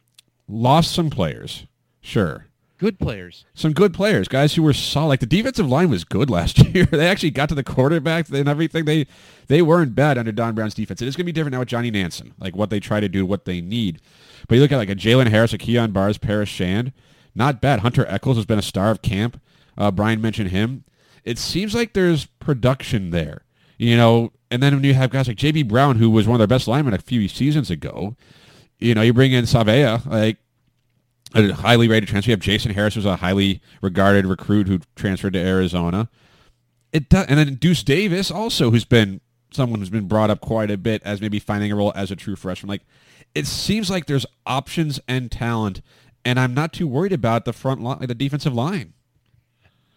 [0.48, 1.66] lost some players,
[2.02, 2.46] sure.
[2.80, 3.44] Good players.
[3.54, 5.10] Some good players, guys who were solid.
[5.10, 6.86] Like the defensive line was good last year.
[6.86, 8.86] they actually got to the quarterback and everything.
[8.86, 9.06] They
[9.48, 11.02] they weren't bad under Don Brown's defense.
[11.02, 13.10] It is going to be different now with Johnny Nansen, like what they try to
[13.10, 14.00] do, what they need.
[14.48, 16.94] But you look at like a Jalen Harris, a Kyon Barrs, Paris Shand,
[17.36, 17.82] not bad.
[17.82, 19.42] Hunter Eccles has been a star of camp.
[19.78, 20.86] Uh, Brian mentioned him.
[21.26, 23.44] It seems like there's production there,
[23.78, 24.32] you know.
[24.50, 25.64] And then when you have guys like J.B.
[25.64, 28.16] Brown, who was one of their best linemen a few seasons ago,
[28.80, 30.38] you know, you bring in Savea, like
[31.34, 32.32] a highly rated transfer.
[32.32, 36.10] You have Jason Harris, who's a highly regarded recruit who transferred to Arizona.
[36.92, 39.22] It does, and then Deuce Davis, also, who's been
[39.52, 42.16] someone who's been brought up quite a bit as maybe finding a role as a
[42.16, 42.70] true freshman.
[42.70, 42.82] Like,
[43.36, 45.82] it seems like there's options and talent,
[46.26, 48.94] and I'm not too worried about the front line, like the defensive line.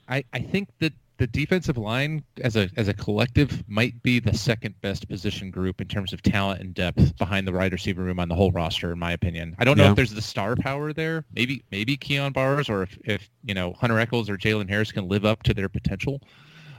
[0.08, 0.92] I, I think that
[1.22, 5.80] the defensive line as a as a collective might be the second best position group
[5.80, 8.90] in terms of talent and depth behind the wide receiver room on the whole roster,
[8.90, 9.54] in my opinion.
[9.60, 9.90] I don't know Yeah.
[9.90, 11.24] if there's the star power there.
[11.32, 15.06] Maybe maybe Kyon Barrs or if, if you know Hunter Eccles or Jalen Harris can
[15.06, 16.20] live up to their potential.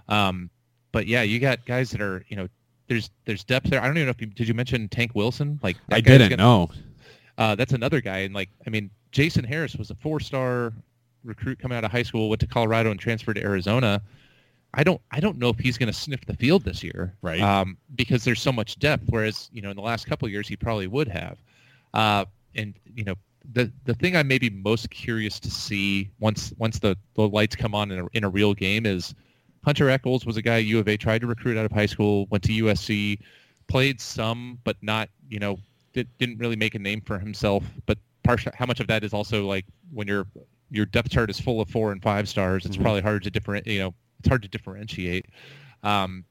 [0.09, 0.49] Um,
[0.91, 2.49] but yeah, you got guys that are you know
[2.89, 3.81] there's there's depth there.
[3.81, 6.43] I don't even know if you did you mention Tank Wilson like I didn't gonna-
[6.43, 6.69] know.
[7.37, 8.17] uh, that's another guy.
[8.19, 10.73] And like, I mean, Jason Harris was a four-star
[11.23, 14.01] recruit coming out of high school, went to Colorado and transferred to Arizona.
[14.73, 17.41] I don't I don't know if he's going to sniff the field this year, Right.
[17.41, 19.03] Um, because there's so much depth.
[19.09, 21.37] Whereas you know in the last couple of years he probably would have.
[21.93, 23.15] Uh, and you know
[23.53, 27.55] the the thing I may be most curious to see once once the, the lights
[27.55, 29.13] come on in a, in a real game is
[29.63, 32.27] Hunter Eccles was a guy U of A tried to recruit out of high school,
[32.29, 33.19] went to USC,
[33.67, 35.57] played some, but not you know
[35.93, 37.63] did, didn't really make a name for himself.
[37.85, 40.25] But partial, how much of that is also like when your
[40.69, 43.67] your depth chart is full of four and five stars, it's probably hard to different
[43.67, 43.93] you know
[44.23, 45.25] it's hard to differentiate.
[45.83, 46.23] Um,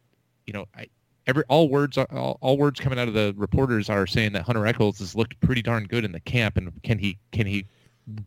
[0.47, 0.87] you know, I,
[1.27, 4.43] every all words are- all, all words coming out of the reporters are saying that
[4.45, 7.67] Hunter Eccles has looked pretty darn good in the camp, and can he can he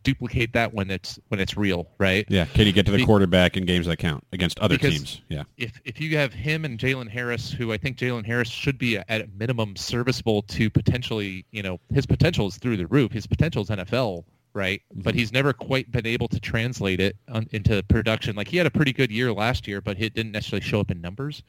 [0.04, 2.24] duplicate that when it's when it's real, right?
[2.28, 2.44] Yeah.
[2.46, 5.20] Can you get to the Be- quarterback in games that count against other Because- teams?
[5.28, 5.42] Yeah.
[5.56, 8.96] if if you have him and Jalen Harris, who I think Jalen Harris should be
[8.98, 13.10] at a minimum serviceable to potentially, you know, his potential is through the roof.
[13.10, 14.24] His potential is NFL,
[14.56, 14.82] right?
[14.92, 15.18] But mm-hmm.
[15.18, 18.34] he's never quite been able to translate it on, into production.
[18.34, 20.90] Like he had a pretty good year last year, but it didn't necessarily show up
[20.90, 21.42] in numbers.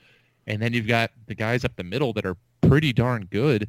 [0.45, 3.67] And then you've got the guys up the middle that are pretty darn good.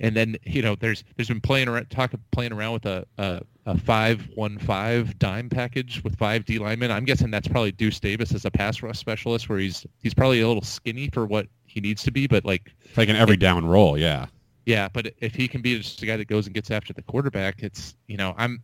[0.00, 3.40] And then you know, there's there's been playing around, talk playing around with a, a
[3.64, 6.90] a five one five dime package with five D linemen.
[6.90, 10.40] I'm guessing that's probably Deuce Davis as a pass rush specialist, where he's he's probably
[10.40, 13.36] a little skinny for what he needs to be, but like It's like an every
[13.36, 13.96] down role.
[13.96, 14.26] Yeah.
[14.66, 17.02] Yeah, but if he can be just a guy that goes and gets after the
[17.02, 18.62] quarterback, it's you know I'm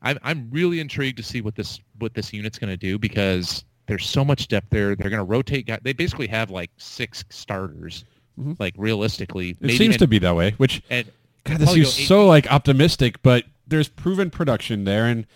[0.00, 3.64] I'm I'm really intrigued to see what this what this unit's going to do because
[3.86, 4.94] there's so much depth there.
[4.94, 5.80] They're going to rotate guys.
[5.82, 8.04] They basically have like six starters,
[8.38, 8.56] Mhm.
[8.60, 9.56] like realistically.
[9.60, 11.10] It seems and, to be that way, which And
[11.44, 15.26] God, this is so like optimistic, but there's proven production there, and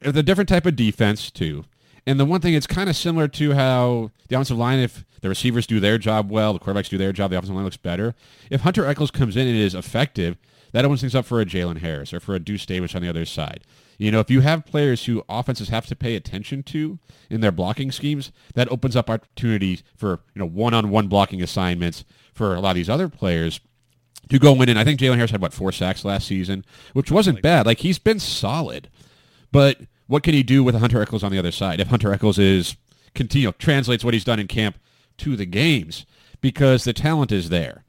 [0.00, 1.64] it's a different type of defense too.
[2.06, 5.28] And the one thing, it's kind of similar to how the offensive line, if the
[5.28, 8.14] receivers do their job well, the quarterbacks do their job, the offensive line looks better.
[8.50, 10.36] If Hunter Eccles comes in and is effective,
[10.72, 13.08] that opens things up for a Jalen Harris or for a Deuce Davis on the
[13.08, 13.62] other side.
[13.98, 16.98] You know, if you have players who offenses have to pay attention to
[17.30, 22.54] in their blocking schemes, that opens up opportunities for you know one-on-one blocking assignments for
[22.54, 23.60] a lot of these other players
[24.28, 27.10] to go in and I think Jalen Harris had what four sacks last season, which
[27.10, 27.66] wasn't bad.
[27.66, 28.88] Like he's been solid,
[29.52, 29.78] but
[30.12, 31.80] what can he do with Hunter Eccles on the other side?
[31.80, 32.76] If Hunter Eccles is
[33.14, 34.76] continue translates what he's done in camp
[35.16, 36.04] to the games
[36.42, 37.84] because the talent is there,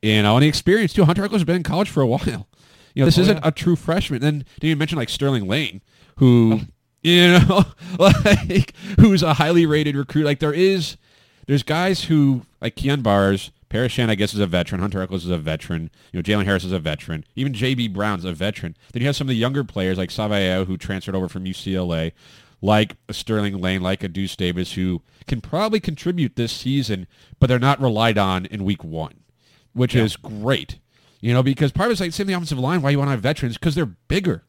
[0.00, 1.04] you know, and the experience too.
[1.04, 2.48] Hunter Eccles has been in college for a while.
[2.94, 3.48] You know, this Oh, isn't yeah.
[3.48, 4.22] a true freshman.
[4.22, 5.82] Then did you mention like Sterling Lane,
[6.16, 6.60] who
[7.02, 7.64] you know,
[7.98, 10.24] like who's a highly rated recruit?
[10.24, 10.96] Like there is,
[11.46, 14.80] there's guys who like Kyon Barrs, Paris Shand, I guess, is a veteran.
[14.80, 15.90] Hunter Eccles is a veteran.
[16.12, 17.24] You know, Jalen Harris is a veteran.
[17.36, 17.88] Even J.B.
[17.88, 18.76] Brown's a veteran.
[18.92, 22.12] Then you have some of the younger players like Savea, who transferred over from UCLA,
[22.60, 27.06] like Sterling Lane, like a Deuce Davis, who can probably contribute this season,
[27.38, 29.20] but they're not relied on in week one,
[29.72, 30.78] which is great.
[31.20, 32.82] You know, because part of it's like same the offensive line.
[32.82, 33.56] Why you want to have veterans?
[33.56, 34.42] Because they're bigger.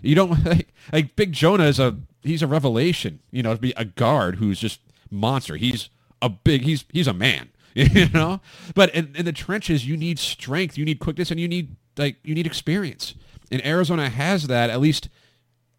[0.00, 3.20] You don't like, like Big Jonah is a he's a revelation.
[3.32, 5.56] You know, to be a guard who's just monster.
[5.56, 5.90] He's
[6.22, 7.50] a big he's he's a man.
[7.74, 8.40] You know,
[8.74, 12.16] but in, in the trenches you need strength, you need quickness, and you need like
[12.24, 13.14] you need experience.
[13.50, 15.08] And Arizona has that at least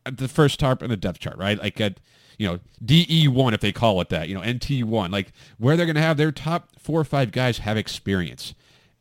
[0.05, 1.59] at the first chart and the depth chart, right?
[1.59, 1.99] Like at
[2.37, 5.75] you know DE one if they call it that, you know NT one, like where
[5.75, 8.53] they're going to have their top four or five guys have experience,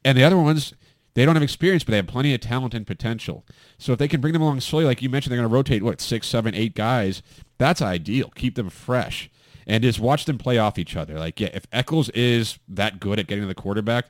[0.05, 0.75] and the other ones
[1.15, 3.45] they don't have experience, but they have plenty of talent and potential.
[3.79, 5.83] So if they can bring them along slowly, like you mentioned, they're going to rotate
[5.83, 7.23] what six, seven, eight guys.
[7.59, 8.31] That's ideal.
[8.37, 9.29] Keep them fresh
[9.67, 11.19] and just watch them play off each other.
[11.19, 14.07] Like yeah, if Eccles is that good at getting to the quarterback,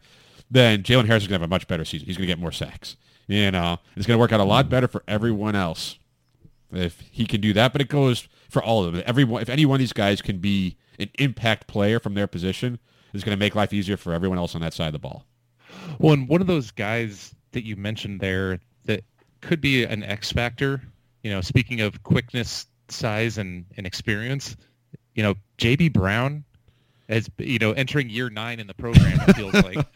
[0.51, 2.07] then Jalen Harris is going to have a much better season.
[2.07, 2.97] He's going to get more sacks.
[3.27, 5.99] You know, it's going to work out a lot better for everyone else
[6.73, 7.73] if he can do that.
[7.73, 9.03] But it goes for all of them.
[9.07, 12.81] Everyone, if any one of these guys can be an impact player from their position,
[13.15, 15.25] it's going to make life easier for everyone else on that side of the ball.
[15.99, 19.05] Well, and one of those guys that you mentioned there that
[19.41, 20.83] could be an X factor,
[21.23, 24.57] you know, speaking of quickness, size, and, and experience,
[25.15, 26.45] you know, JB Brown
[27.11, 29.87] as you know, entering year nine in the program, it feels like.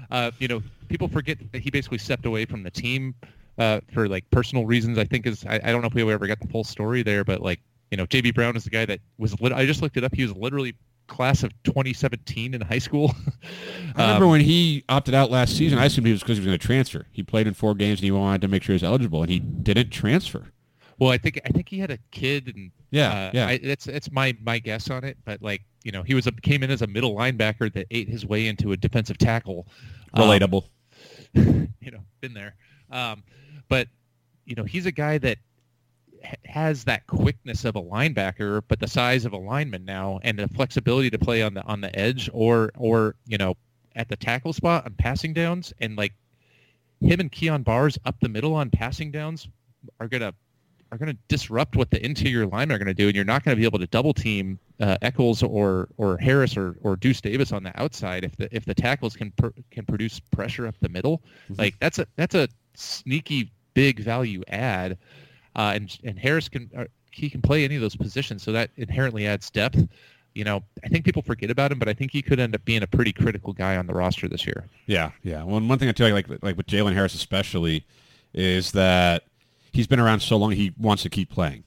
[0.10, 3.14] uh, you know, people forget that he basically stepped away from the team
[3.58, 4.98] uh, for like personal reasons.
[4.98, 7.24] I think is I, I don't know if we ever got the full story there,
[7.24, 7.60] but like
[7.90, 9.38] you know, JB Brown is the guy that was.
[9.40, 10.14] Lit- I just looked it up.
[10.14, 10.74] He was literally
[11.06, 13.14] class of 2017 in high school.
[13.94, 16.40] I remember Um, when he opted out last season, I assumed he was because he
[16.40, 17.06] was going to transfer.
[17.12, 19.30] He played in four games and he wanted to make sure he was eligible, and
[19.30, 20.46] he didn't transfer.
[20.98, 23.46] Well, I think I think he had a kid, and Yeah, uh, yeah.
[23.46, 25.16] I, that's that's my my guess on it.
[25.24, 28.08] But like you know, he was a, came in as a middle linebacker that ate
[28.08, 29.66] his way into a defensive tackle.
[30.14, 30.64] Um, Relatable.
[31.34, 32.54] you know, been there.
[32.90, 33.22] Um,
[33.68, 33.88] but
[34.44, 35.38] you know, he's a guy that
[36.24, 40.38] ha- has that quickness of a linebacker, but the size of a lineman now, and
[40.38, 43.56] the flexibility to play on the on the edge or or you know
[43.96, 46.12] at the tackle spot on passing downs, and like
[47.00, 49.48] him and Kyon Barrs up the middle on passing downs
[50.00, 50.32] are gonna
[50.94, 53.44] are going to disrupt what the interior linemen are going to do, and you're not
[53.44, 57.20] going to be able to double team uh, Eccles or or Harris or, or Deuce
[57.20, 60.76] Davis on the outside if the if the tackles can per, can produce pressure up
[60.80, 61.18] the middle.
[61.18, 61.54] Mm-hmm.
[61.60, 64.96] Like that's a that's a sneaky big value add,
[65.56, 68.70] uh, and and Harris can uh, he can play any of those positions, so that
[68.76, 69.86] inherently adds depth.
[70.34, 72.64] You know, I think people forget about him, but I think he could end up
[72.64, 74.64] being a pretty critical guy on the roster this year.
[74.86, 75.44] Yeah, yeah.
[75.44, 77.84] Well, one thing I tell you, like like with Jalen Harris especially,
[78.32, 79.24] is that
[79.74, 81.64] he's been around so long he wants to keep playing.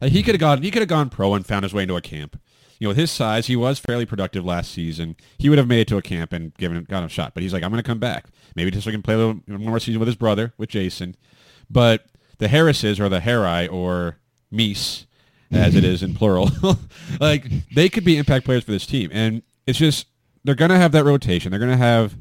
[0.00, 1.96] Like he could have gone he could have gone pro and found his way into
[1.96, 2.38] a camp.
[2.78, 5.16] You know, with his size, he was fairly productive last season.
[5.38, 7.32] He would have made it to a camp and given got a shot.
[7.32, 8.26] But he's like, I'm going to come back.
[8.54, 11.16] Maybe just so I can play a little more season with his brother, with Jason.
[11.70, 12.04] But
[12.36, 14.18] the Harrises or the Harry or
[14.52, 15.06] Meese,
[15.50, 16.50] as it is in plural,
[17.20, 19.08] like they could be impact players for this team.
[19.10, 20.06] And it's just
[20.44, 21.50] they're going to have that rotation.
[21.50, 22.14] They're going to have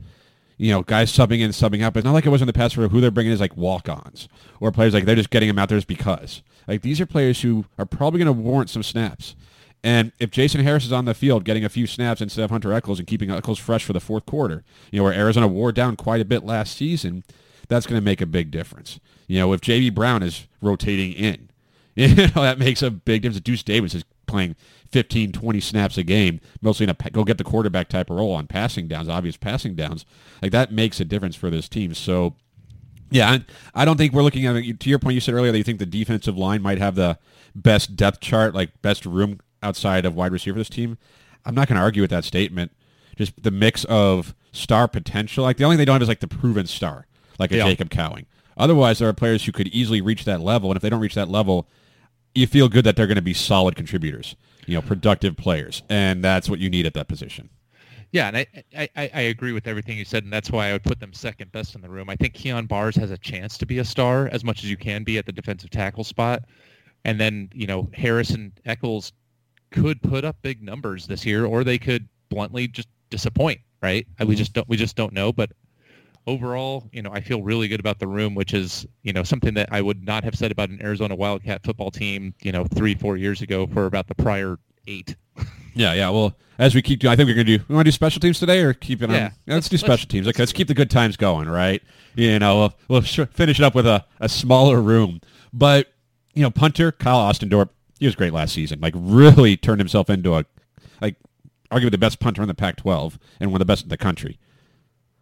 [0.57, 1.93] you know, guys subbing in, subbing out.
[1.93, 3.57] But it's not like it was in the past where who they're bringing is like
[3.57, 4.27] walk-ons
[4.59, 6.41] or players like they're just getting them out there just because.
[6.67, 9.35] Like these are players who are probably going to warrant some snaps.
[9.83, 12.73] And if Jason Harris is on the field getting a few snaps instead of Hunter
[12.73, 15.95] Eccles and keeping Eccles fresh for the fourth quarter, you know, where Arizona wore down
[15.95, 17.23] quite a bit last season,
[17.67, 18.99] that's going to make a big difference.
[19.27, 19.91] You know, if J.B.
[19.91, 21.49] Brown is rotating in,
[21.95, 23.37] you know, that makes a big difference.
[23.37, 24.55] If Deuce Davis is playing
[24.95, 28.31] 15, 20 snaps a game, mostly in a go get the quarterback type of role
[28.31, 30.05] on passing downs, obvious passing downs.
[30.41, 31.93] Like that makes a difference for this team.
[31.93, 32.35] So,
[33.11, 33.45] yeah, I,
[33.81, 34.79] I don't think we're looking at it.
[34.79, 37.19] To your point, you said earlier that you think the defensive line might have the
[37.53, 40.97] best depth chart, like best room outside of wide receiver for this team.
[41.45, 42.71] I'm not going to argue with that statement.
[43.17, 45.43] Just the mix of star potential.
[45.43, 47.05] Like the only thing they don't have is like the proven star,
[47.37, 47.65] like a yeah.
[47.65, 48.27] Jacob Cowing.
[48.55, 51.15] Otherwise, there are players who could easily reach that level, and if they don't reach
[51.15, 51.67] that level,
[52.33, 54.35] you feel good that they're going to be solid contributors,
[54.65, 57.49] you know, productive players, and that's what you need at that position.
[58.11, 58.47] Yeah, and I,
[58.95, 61.51] I, I agree with everything you said, and that's why I would put them second
[61.51, 62.09] best in the room.
[62.09, 64.77] I think Kyon Barrs has a chance to be a star as much as you
[64.77, 66.43] can be at the defensive tackle spot.
[67.03, 69.11] And then, you know, Harrison Eccles
[69.71, 74.07] could put up big numbers this year, or they could bluntly just disappoint, right?
[74.15, 74.29] Mm-hmm.
[74.29, 75.33] We just don't we just don't know.
[75.33, 75.51] But
[76.27, 79.53] overall, you know, I feel really good about the room, which is, you know, something
[79.55, 82.95] that I would not have said about an Arizona Wildcat football team, you know, three,
[82.95, 84.57] four years ago for about the prior
[84.87, 85.15] eight.
[85.77, 86.09] Yeah, yeah.
[86.09, 87.93] Well, as we keep doing, I think we're going to do, we want to do
[87.93, 89.15] special teams today or keep it on?
[89.15, 89.31] Yeah.
[89.45, 90.27] yeah let's, do special let's, teams.
[90.27, 91.83] Okay, let's keep the good times going, right?
[92.15, 95.19] You know, we'll, we'll sh- finish it up with a, a smaller room.
[95.51, 95.91] But,
[96.33, 97.69] you know, punter, Kyle Ostendorp,
[97.99, 98.79] he was great last season.
[98.79, 100.45] Like, really turned himself into a,
[101.01, 101.15] like,
[101.71, 104.39] arguably the best punter in the Pac-12 and one of the best in the country.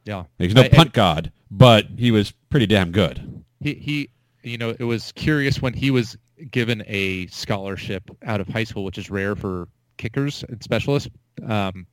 [0.05, 3.43] Yeah, he's no I, punt I, god, but he was pretty damn good.
[3.59, 4.09] He he,
[4.43, 6.17] you know, it was curious when he was
[6.51, 11.09] given a scholarship out of high school, which is rare for kickers and specialists.
[11.47, 11.87] Um,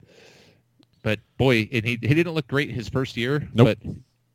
[1.03, 3.49] but boy, and he he didn't look great his first year.
[3.55, 3.79] Nope.
[3.83, 3.93] But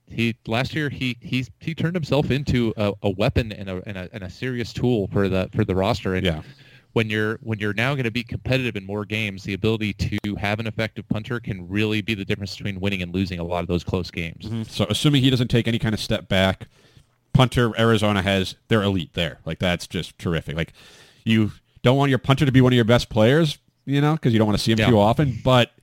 [0.07, 3.97] he last year he he he turned himself into a, a weapon and a, and
[3.97, 6.15] a, and a serious tool for the for the roster.
[6.15, 6.41] And yeah
[6.95, 10.35] when you're when you're now going to be competitive in more games, the ability to
[10.37, 13.59] have an effective punter can really be the difference between winning and losing a lot
[13.59, 14.45] of those close games.
[14.45, 14.63] Mm-hmm.
[14.63, 16.69] So assuming he doesn't take any kind of step back,
[17.33, 19.39] punter Arizona has they're elite there.
[19.43, 20.55] Like that's just terrific.
[20.55, 20.71] Like
[21.25, 21.51] you
[21.83, 24.39] don't want your punter to be one of your best players, you know, because you
[24.39, 24.89] don't want to see him yeah.
[24.89, 25.37] too often.
[25.43, 25.73] But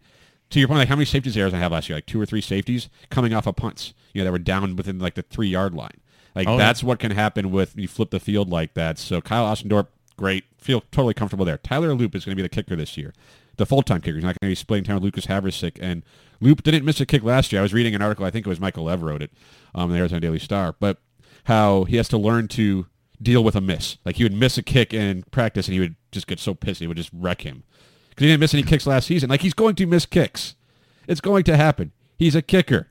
[0.49, 1.99] to your point, like how many safeties Arizona have last year?
[1.99, 3.93] Like two or three safeties coming off of punts.
[4.15, 6.01] You know, that were down within like the three yard line.
[6.35, 6.89] Like oh, that's yeah.
[6.89, 8.99] what can happen with you flip the field like that.
[8.99, 9.89] So Kyle Ostendorp
[10.23, 10.45] great.
[10.57, 11.59] Feel totally comfortable there.
[11.59, 13.13] Tyler Loop is going to be the kicker this year.
[13.57, 14.15] The full-time kicker.
[14.15, 15.79] He's not going to be splitting time with Lucas Havrisik.
[15.81, 16.05] And
[16.41, 17.61] Loop didn't miss a kick last year.
[17.61, 19.33] I was reading an article, I think it was Michael Lev wrote it,
[19.75, 20.99] um, the Arizona Daily Star, but
[21.45, 22.87] how he has to learn to
[23.21, 23.99] deal with a miss.
[24.05, 26.79] Like he would miss a kick in practice and he would just get so pissed
[26.79, 27.65] he would just wreck him.
[28.11, 29.29] Because he didn't miss any kicks last season.
[29.29, 30.55] Like he's going to miss kicks.
[31.09, 31.91] It's going to happen.
[32.17, 32.91] He's a kicker.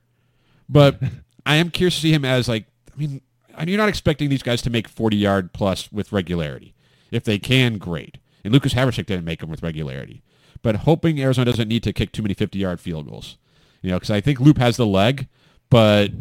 [0.68, 1.00] But
[1.46, 3.22] I am curious to see him as like, I mean,
[3.66, 6.76] you're not expecting these guys to make 40 yard plus with regularity.
[7.12, 8.18] If they can, great.
[8.44, 10.24] And Lucas Havrisik didn't make them with regularity.
[10.64, 13.38] But hoping Arizona doesn't need to kick too many 50-yard field goals.
[13.82, 15.28] You know, because I think Loop has the leg,
[15.70, 16.12] but,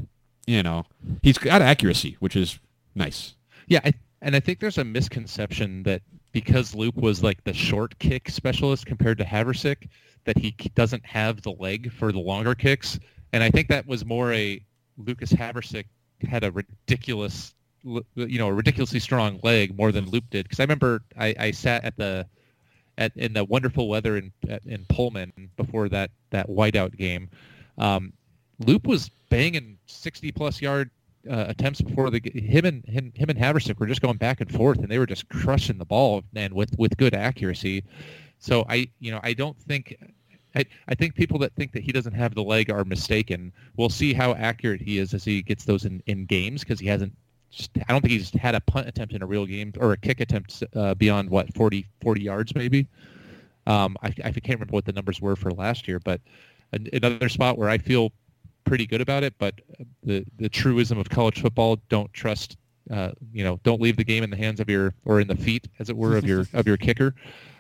[0.47, 0.87] you know,
[1.23, 2.59] he's got accuracy, which is
[2.95, 3.35] nice.
[3.67, 7.99] Yeah, I, and I think there's a misconception that because Loop was like the short
[7.99, 9.89] kick specialist compared to Havrisik,
[10.25, 12.99] that he doesn't have the leg for the longer kicks.
[13.33, 14.65] And I think that was more a
[14.97, 15.85] Lucas Havrisik
[16.29, 20.65] had a ridiculous you know a ridiculously strong leg more than Loop did because I
[20.65, 22.27] remember I, I sat at the
[22.99, 24.33] at in the wonderful weather in
[24.67, 27.29] in Pullman before that that whiteout game.
[27.79, 28.13] Um,
[28.59, 30.91] Loop was banging sixty plus yard
[31.29, 34.53] uh, attempts before the him and him him and Havrisik were just going back and
[34.53, 37.85] forth and they were just crushing the ball and with with good accuracy.
[38.39, 39.97] So I you know I don't think
[40.55, 43.53] I, I think people that think that he doesn't have the leg are mistaken.
[43.77, 46.87] We'll see how accurate he is as he gets those in, in games because he
[46.87, 47.15] hasn't
[47.51, 49.97] just, I don't think he's had a punt attempt in a real game or a
[49.97, 52.87] kick attempt uh, beyond what 40, 40 yards maybe.
[53.67, 56.21] Um, I, I can't remember what the numbers were for last year, but
[56.93, 58.13] another spot where I feel
[58.65, 59.35] pretty good about it.
[59.39, 59.61] But
[60.03, 62.57] the the truism of college football: don't trust,
[62.91, 65.37] uh, you know, don't leave the game in the hands of your or in the
[65.37, 67.15] feet, as it were, of your of your kicker.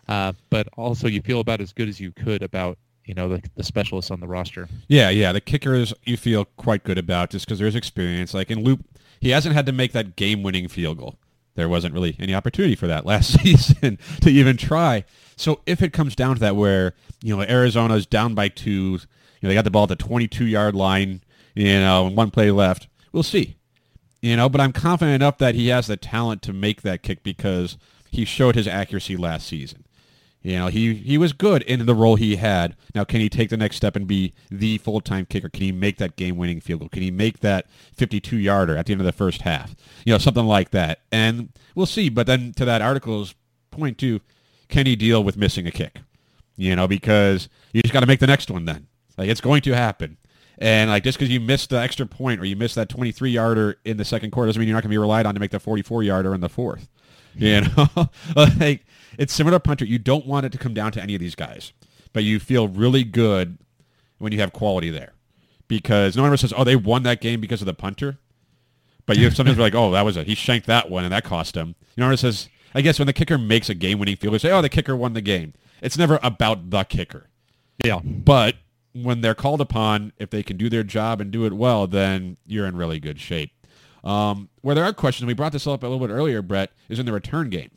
[0.08, 3.42] Uh, but also, you feel about as good as you could about you know the,
[3.56, 4.68] the specialists on the roster.
[4.88, 8.32] Yeah, yeah, the kickers you feel quite good about just because there's experience.
[8.32, 8.84] Like in Loop,
[9.20, 11.18] he hasn't had to make that game-winning field goal.
[11.54, 15.04] There wasn't really any opportunity for that last season to even try.
[15.36, 18.98] So if it comes down to that, where you know Arizona's down by two, you
[19.42, 21.22] know they got the ball at the 22-yard line,
[21.54, 23.56] you know, and one play left, we'll see.
[24.22, 27.22] You know, but I'm confident enough that he has the talent to make that kick
[27.22, 27.78] because
[28.10, 29.84] he showed his accuracy last season.
[30.42, 32.74] You know, he, he was good in the role he had.
[32.94, 35.50] Now, can he take the next step and be the full-time kicker?
[35.50, 36.88] Can he make that game-winning field goal?
[36.88, 37.66] Can he make that
[37.98, 39.74] 52-yarder at the end of the first half?
[40.06, 41.00] You know, something like that.
[41.12, 42.08] And we'll see.
[42.08, 43.34] But then to that article's
[43.70, 44.20] point, too,
[44.68, 46.00] can he deal with missing a kick?
[46.56, 48.86] You know, because you just got to make the next one then.
[49.18, 50.16] Like, it's going to happen.
[50.56, 53.98] And, like, just because you missed the extra point or you missed that 23-yarder in
[53.98, 55.60] the second quarter doesn't mean you're not going to be relied on to make the
[55.60, 56.88] 44-yarder in the fourth.
[57.34, 57.88] You know?
[58.36, 58.86] like
[59.18, 59.84] it's similar to punter.
[59.84, 61.72] You don't want it to come down to any of these guys,
[62.12, 63.58] but you feel really good
[64.18, 65.12] when you have quality there
[65.68, 68.18] because no one ever says, "Oh, they won that game because of the punter."
[69.06, 70.26] But you have sometimes like, "Oh, that was it.
[70.26, 73.06] He shanked that one, and that cost him." You know, it says, I guess when
[73.06, 75.98] the kicker makes a game-winning field, they say, "Oh, the kicker won the game." It's
[75.98, 77.28] never about the kicker.
[77.84, 78.56] Yeah, but
[78.92, 82.36] when they're called upon, if they can do their job and do it well, then
[82.46, 83.52] you're in really good shape.
[84.04, 86.98] Um, where there are questions, we brought this up a little bit earlier, Brett, is
[86.98, 87.70] in the return game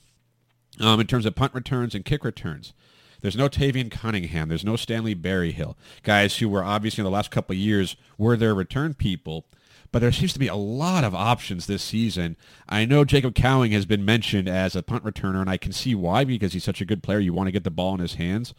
[0.80, 2.74] um, in terms of punt returns and kick returns.
[3.22, 4.50] There's no Tayvian Cunningham.
[4.50, 5.78] There's no Stanley Berryhill.
[6.04, 9.46] Guys who were obviously in the last couple of years were their return people.
[9.94, 12.36] But there seems to be a lot of options this season.
[12.68, 15.96] I know Jacob Cowing has been mentioned as a punt returner, and I can see
[15.96, 17.20] why because he's such a good player.
[17.20, 18.54] You want to get the ball in his hands.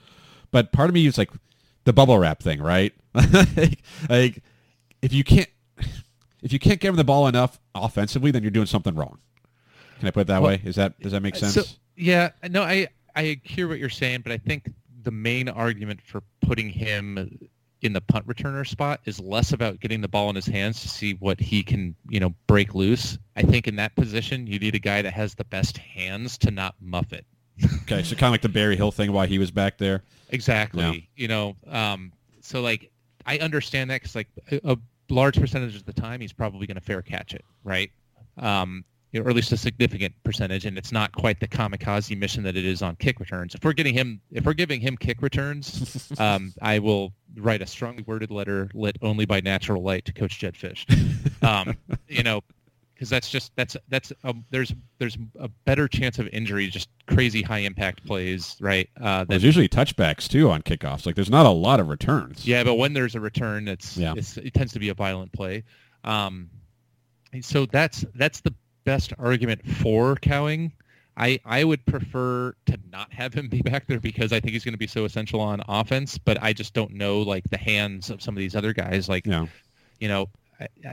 [0.51, 1.31] But part of me is like
[1.85, 2.95] the bubble wrap thing, right?
[3.15, 4.43] like, like
[5.03, 5.49] if you can't
[6.43, 9.19] if you can't get him the ball enough offensively, then you're doing something wrong.
[9.99, 10.63] Can I put it that well, way?
[10.65, 11.55] Is that does that make sense?
[11.55, 11.63] So,
[11.97, 14.73] yeah, no, I I hear what you're saying, but I think
[15.03, 17.49] the main argument for putting him
[17.83, 20.89] in the punt returner spot is less about getting the ball in his hands to
[20.89, 23.19] see what he can, you know, break loose.
[23.37, 26.51] I think in that position, you need a guy that has the best hands to
[26.51, 27.27] not muff it.
[27.83, 30.03] okay, so kind of like the Berryhill thing, why he was back there.
[30.31, 30.83] Exactly.
[30.83, 30.93] Yeah.
[31.15, 32.91] You know, um, so like
[33.27, 34.77] I understand that because like a, a,
[35.11, 37.91] large percentage of the time he's probably going to fair catch it, right?
[38.39, 42.57] Um, or at least a significant percentage, and it's not quite the kamikaze mission that
[42.57, 43.55] it is on kick returns.
[43.55, 47.67] If we're getting him, if we're giving him kick returns, um, I will write a
[47.67, 50.85] strongly worded letter lit only by natural light to Coach Jedd Fisch.
[51.43, 51.77] Um,
[52.09, 52.43] you know,
[52.95, 57.43] because that's just that's that's um, there's there's a better chance of injury, just crazy
[57.43, 58.89] high impact plays, right?
[59.01, 61.05] Uh, there's usually touchbacks too on kickoffs.
[61.05, 62.47] Like there's not a lot of returns.
[62.47, 64.15] Yeah, but when there's a return, it's, yeah.
[64.17, 65.65] It's, it tends to be a violent play.
[66.05, 66.51] Um,
[67.41, 68.55] so that's that's the
[68.85, 70.73] best argument for Cowing.
[71.17, 74.65] I, I would prefer to not have him be back there because I think he's
[74.65, 78.11] going to be so essential on offense, but I just don't know like the hands
[78.11, 79.09] of some of these other guys.
[79.09, 79.47] Like, yeah.
[80.01, 80.29] you know,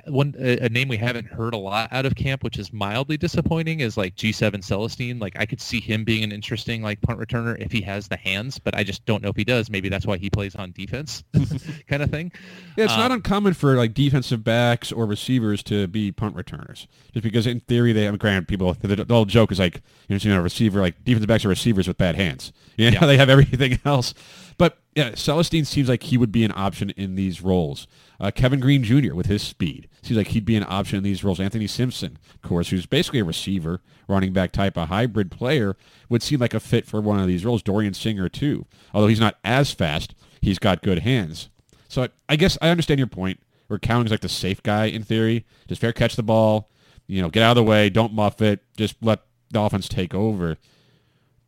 [0.08, 3.80] one a, name we haven't heard a lot out of camp, which is mildly disappointing,
[3.80, 5.20] is like G7 Celestine.
[5.20, 8.18] Like I could see him being an interesting like punt returner if he has the
[8.18, 9.70] hands, but I just don't know if he does.
[9.70, 11.24] Maybe that's why he plays on defense,
[11.88, 12.32] kind of thing.
[12.78, 16.88] Yeah, it's um, not uncommon for like defensive backs or receivers to be punt returners,
[17.14, 18.22] just because in theory they have.
[18.22, 21.46] Granted, people the, the old joke is like you know, a receiver like defensive backs
[21.46, 22.52] are receivers with bad hands.
[22.78, 24.14] You know, yeah, they have everything else.
[24.58, 27.88] But yeah, Celestine seems like he would be an option in these roles.
[28.22, 29.16] Uh, Kevin Green Jr.
[29.16, 31.40] with his speed seems like he'd be an option in these roles.
[31.40, 35.76] Anthony Simpson, of course, who's basically a receiver, running back type, a hybrid player,
[36.08, 37.64] would seem like a fit for one of these roles.
[37.64, 41.50] Dorian Singer too, although he's not as fast, he's got good hands.
[41.88, 43.40] So I, I guess I understand your point.
[43.66, 46.70] Where Cowing's like the safe guy in theory, just fair catch the ball,
[47.08, 50.14] you know, get out of the way, don't muff it, just let the offense take
[50.14, 50.58] over.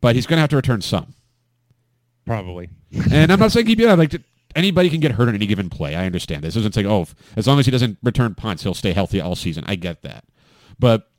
[0.00, 1.12] But he's going to have to return some.
[2.24, 2.70] Probably.
[3.12, 3.98] and I'm not saying keep you out.
[3.98, 4.22] Like
[4.54, 5.94] anybody can get hurt on any given play.
[5.94, 6.56] I understand this.
[6.56, 9.64] Isn't saying oh, as long as he doesn't return punts, he'll stay healthy all season.
[9.66, 10.24] I get that,
[10.78, 11.10] but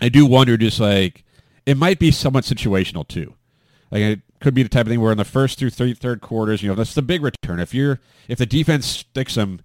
[0.00, 1.24] I do wonder just like
[1.66, 3.34] it might be somewhat situational too.
[3.90, 6.20] Like it could be the type of thing where in the first through third, third
[6.20, 7.60] quarters, you know, that's the big return.
[7.60, 9.60] If you're if the defense sticks them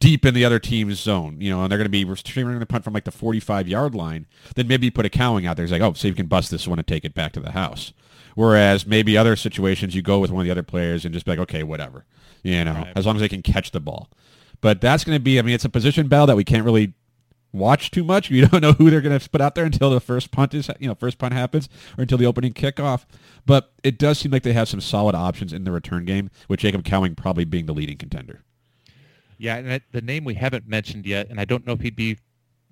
[0.00, 2.66] deep in the other team's zone, you know, and they're going to be retrieving the
[2.66, 5.64] punt from like the 45 yard line, then maybe you put a cowing out there.
[5.64, 7.52] It's like, oh, so you can bust this one and take it back to the
[7.52, 7.92] house.
[8.34, 11.32] Whereas maybe other situations, you go with one of the other players and just be
[11.32, 12.06] like, okay, whatever,
[12.42, 12.92] you know, right.
[12.96, 14.08] as long as they can catch the ball.
[14.60, 16.94] But that's going to be, I mean, it's a position battle that we can't really
[17.52, 18.30] watch too much.
[18.30, 20.70] You don't know who they're going to put out there until the first punt is,
[20.78, 23.04] you know, first punt happens or until the opening kickoff.
[23.46, 26.60] But it does seem like they have some solid options in the return game, with
[26.60, 28.42] Jacob Cowing probably being the leading contender.
[29.38, 32.18] Yeah, and the name we haven't mentioned yet, and I don't know if he'd be,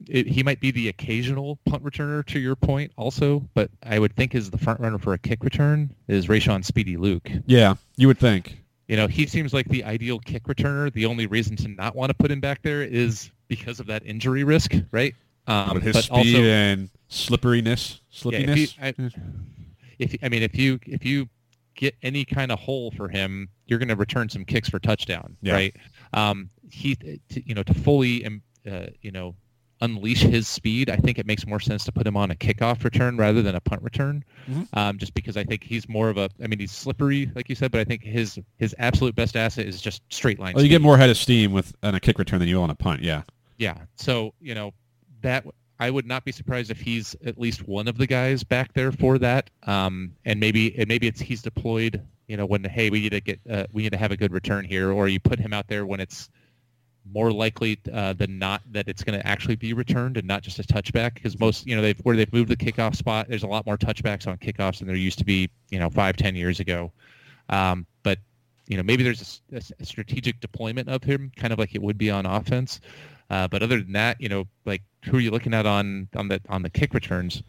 [0.06, 4.14] it, he might be the occasional punt returner to your point also, but I would
[4.14, 7.30] think is the front runner for a kick return is Rayshon Speedy Luke.
[7.46, 8.58] Yeah, you would think.
[8.88, 10.92] You know, he seems like the ideal kick returner.
[10.92, 14.04] The only reason to not want to put him back there is because of that
[14.04, 15.14] injury risk, right?
[15.46, 18.48] Um, With his but speed also, and slipperiness, yeah, slippiness.
[18.48, 18.94] if you, I,
[19.98, 21.28] if I mean, if you if you
[21.74, 25.36] get any kind of hole for him, you're going to return some kicks for touchdown,
[25.42, 25.52] Yeah.
[25.52, 25.76] right?
[26.12, 27.18] Um, he, to,
[27.48, 29.36] you know, to fully, um, uh, you know,
[29.80, 32.82] unleash his speed, I think it makes more sense to put him on a kickoff
[32.84, 34.66] return rather than a punt return, Mhm.
[34.72, 36.28] um, just because I think he's more of a.
[36.42, 39.66] I mean, he's slippery, like you said, but I think his his absolute best asset
[39.66, 40.54] is just straight line.
[40.54, 42.62] well, you get more head of steam with on a kick return than you will
[42.64, 43.02] on a punt.
[43.02, 43.22] Yeah.
[43.56, 43.74] Yeah.
[43.96, 44.72] So, you know,
[45.22, 45.44] that
[45.80, 48.90] I would not be surprised if he's at least one of the guys back there
[48.90, 49.50] for that.
[49.64, 53.20] Um, and maybe and maybe it's he's deployed, you know, when hey, we need to
[53.20, 55.68] get uh, we need to have a good return here, or you put him out
[55.68, 56.28] there when it's
[57.12, 60.58] more likely uh, than not that it's going to actually be returned and not just
[60.58, 63.46] a touchback because most you know they've where they've moved the kickoff spot there's a
[63.46, 66.60] lot more touchbacks on kickoffs than there used to be you know five ten years
[66.60, 66.92] ago.
[67.48, 68.18] Um, but
[68.66, 72.10] you know maybe there's a strategic deployment of him kind of like it would be
[72.10, 72.80] on offense.
[73.30, 76.28] Uh, but other than that you know like who are you looking at on on
[76.28, 77.42] the on the kick returns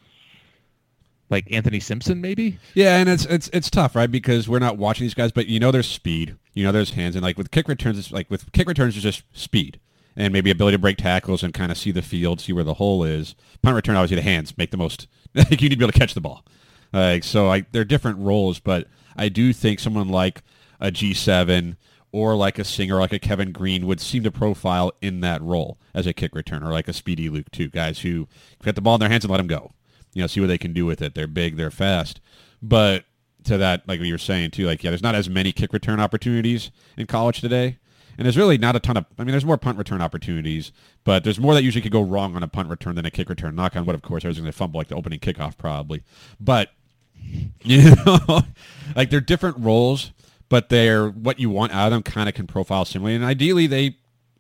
[1.30, 4.10] like Anthony Simpson maybe Yeah, and it's it's it's tough, right?
[4.10, 7.16] Because we're not watching these guys, but you know there's speed, you know there's hands,
[7.16, 9.80] and like with kick returns, it's like with kick returns, it's just speed
[10.16, 12.74] and maybe ability to break tackles and kind of see the field, see where the
[12.76, 13.36] hole is.
[13.62, 15.08] Punt return, obviously the hands make the most.
[15.36, 16.44] Like you need to be able to catch the ball.
[16.92, 20.42] Like so, like they're different roles, but I do think someone like
[20.80, 21.78] a G7
[22.12, 25.78] or like a singer like a Kevin Green would seem to profile in that role
[25.94, 27.70] as a kick returner, like a Speedy Luke too.
[27.70, 28.28] Guys who
[28.64, 29.72] get the ball in their hands and let them go.
[30.14, 31.16] You know, see what they can do with it.
[31.16, 32.20] They're big, they're fast.
[32.62, 33.06] But
[33.44, 36.00] to that, like you were saying too, like yeah, there's not as many kick return
[36.00, 37.78] opportunities in college today.
[38.20, 40.74] And there's really not a ton of, I mean, there's more punt return opportunities,
[41.06, 43.30] but there's more that usually could go wrong on a punt return than a kick
[43.30, 43.56] return.
[43.56, 46.04] Knock on wood, of course, everyone's going to fumble like the opening kickoff probably.
[46.38, 46.72] But,
[47.64, 48.42] you know,
[48.96, 50.12] like they're different roles,
[50.50, 53.16] but they're what you want out of them kind of can profile similarly.
[53.16, 53.96] And ideally, they,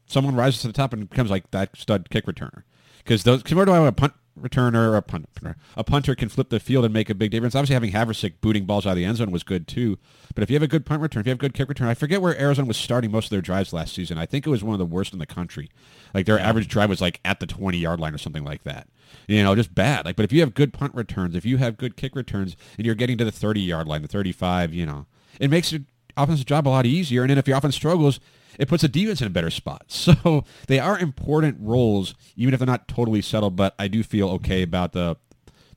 [0.07, 2.63] someone rises to the top and becomes like that stud kick returner.
[2.97, 4.11] Because those, compared to a punt
[4.41, 5.27] returner or a punt,
[5.75, 7.55] a punter can flip the field and make a big difference.
[7.55, 9.97] Obviously, having Havrisik booting balls out of the end zone was good too.
[10.33, 11.87] But if you have a good punt return, if you have a good kick return,
[11.87, 14.17] I forget where Arizona was starting most of their drives last season.
[14.17, 15.69] I think it was one of the worst in the country.
[16.13, 18.87] Like their average drive was like at the 20 yard line or something like that.
[19.27, 20.05] You know, just bad.
[20.05, 22.85] Like, but if you have good punt returns, if you have good kick returns, and
[22.85, 25.07] you're getting to the 30 yard line, the 35, you know,
[25.39, 25.81] it makes your
[26.15, 27.21] offensive job a lot easier.
[27.21, 28.19] And then if your offense struggles,
[28.57, 29.85] it puts the defense in a better spot.
[29.89, 33.55] So they are important roles, even if they're not totally settled.
[33.55, 35.17] But I do feel okay about the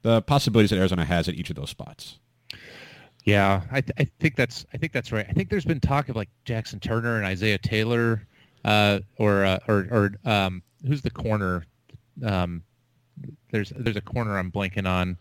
[0.03, 2.19] the possibilities that Arizona has at each of those spots.
[3.25, 5.27] Yeah, I, th- I think that's I think that's right.
[5.29, 8.27] I think there's been talk of like Jaxen Turner and Isaiah Taylor,
[8.65, 11.65] uh, or uh, or or um, who's the corner?
[12.25, 12.65] Um,
[13.53, 15.19] there's there's a corner I'm blanking on.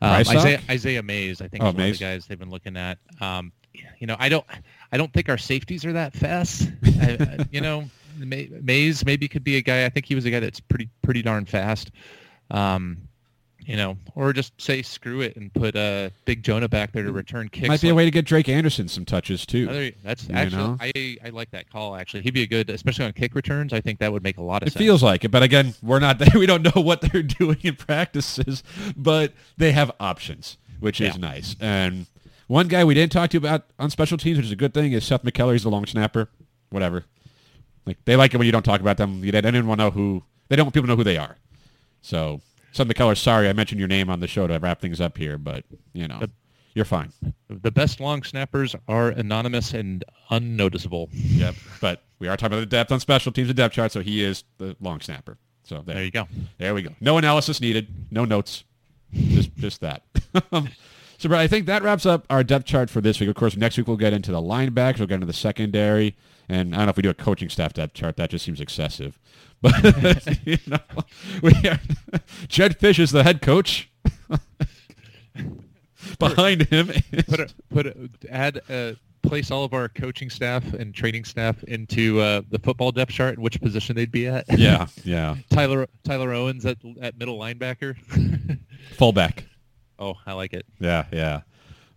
[0.00, 2.76] Um, Isaiah Isaiah Mays, I think, Oh, is one of the guys they've been looking
[2.76, 2.98] at.
[3.20, 3.52] Um,
[3.98, 4.44] you know, I don't
[4.92, 6.70] I don't think our safeties are that fast.
[7.00, 7.84] I, I- you know,
[8.18, 9.84] May, Mays maybe could be a guy.
[9.86, 11.90] I think he was a guy that's pretty pretty darn fast.
[12.50, 13.08] Um,
[13.64, 17.12] you know, or just say screw it and put uh, Big Jonah back there to
[17.12, 17.68] return kicks.
[17.68, 19.92] Might be a way to get Drake Anderson some touches too.
[20.02, 20.76] That's You actually know?
[20.80, 21.94] I, I like that call.
[21.94, 23.72] Actually, he'd be a good, especially on kick returns.
[23.72, 24.80] I think that would make a lot of It sense.
[24.84, 26.28] feels like it, but again, we're not there.
[26.34, 28.64] We don't know what they're doing in practices,
[28.96, 31.54] but they have options, which is nice.
[31.60, 32.06] And
[32.52, 34.92] one guy we didn't talk to about on special teams, which is a good thing,
[34.92, 35.52] is Seth McKellar.
[35.52, 36.28] He's the long snapper.
[36.70, 37.04] Whatever.
[37.86, 39.22] Like they like it when you don't talk about them.
[39.22, 40.22] They didn't want to know who.
[40.48, 41.36] They don't want people to know who they are.
[42.02, 42.40] So
[42.72, 45.38] Seth McKellar, sorry I mentioned your name on the show to wrap things up here,
[45.38, 45.64] but
[45.94, 46.30] you know But-
[46.74, 47.12] you're fine.
[47.50, 51.08] the best long snappers are anonymous and unnoticeable.
[51.12, 51.54] Yep.
[51.82, 54.22] But we are talking about the depth on special teams and depth chart, so he
[54.24, 55.36] is the long snapper.
[55.64, 56.28] So there, There you go.
[56.58, 56.90] There we go.
[57.00, 57.88] No analysis needed.
[58.10, 58.64] No notes.
[59.12, 60.02] Just just that.
[61.22, 63.28] so, Brad, I think that wraps up our depth chart for this week.
[63.28, 64.98] Of course, next week we'll get into the linebackers.
[64.98, 66.16] We'll get into the secondary.
[66.48, 68.16] And I don't know if we do a coaching staff depth chart.
[68.16, 69.18] That just seems excessive.
[69.62, 70.80] But, you know,
[71.40, 71.78] we are,
[72.48, 73.88] Jedd Fisch is the head coach.
[76.18, 80.64] Behind him is Put a, put a, add uh, place all of our coaching staff
[80.72, 84.46] and training staff into uh, the football depth chart and which position they'd be at.
[84.58, 87.94] yeah, yeah, Tyler Tyler Owens at at middle linebacker.
[88.96, 89.44] fullback.
[90.02, 90.66] Oh, I like it.
[90.80, 91.42] Yeah, yeah.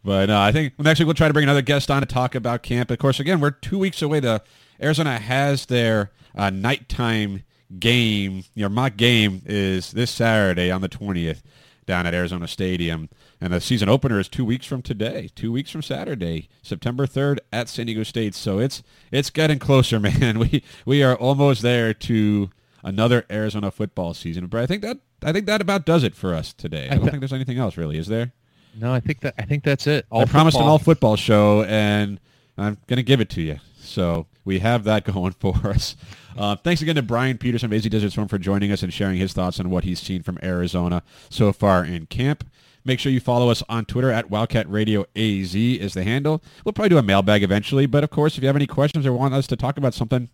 [0.03, 2.35] But uh, I think next week we'll try to bring another guest on to talk
[2.35, 2.91] about camp.
[2.91, 4.19] Of course, again, we're two weeks away.
[4.19, 4.43] The
[4.81, 7.43] Arizona has their uh, nighttime
[7.79, 11.41] game, your mock game is this Saturday on the 20th
[11.87, 13.09] down at Arizona Stadium.
[13.41, 17.39] And the season opener is two weeks from today, two weeks from Saturday, September 3rd
[17.51, 18.35] at San Diego State.
[18.35, 20.39] So it's it's getting closer, man.
[20.39, 22.49] We we are almost there to
[22.85, 24.47] another Arizona football season.
[24.47, 26.87] But I think that I think that about does it for us today.
[26.89, 28.31] I don't think there's anything else really, is there?
[28.79, 30.05] No, I think that I think that's it.
[30.09, 32.19] All I promised an all football show, and
[32.57, 33.59] I'm going to give it to you.
[33.79, 35.95] So we have that going for us.
[36.37, 39.17] Uh, thanks again to Brian Pedersen of AZ Desert Swarm for joining us and sharing
[39.17, 42.45] his thoughts on what he's seen from Arizona so far in camp.
[42.83, 46.43] Make sure you follow us on Twitter at Wildcat Radio AZ is the handle.
[46.63, 49.13] We'll probably do a mailbag eventually, but of course, if you have any questions or
[49.13, 50.29] want us to talk about something,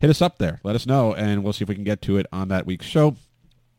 [0.00, 0.60] hit us up there.
[0.62, 2.86] Let us know, and we'll see if we can get to it on that week's
[2.86, 3.16] show.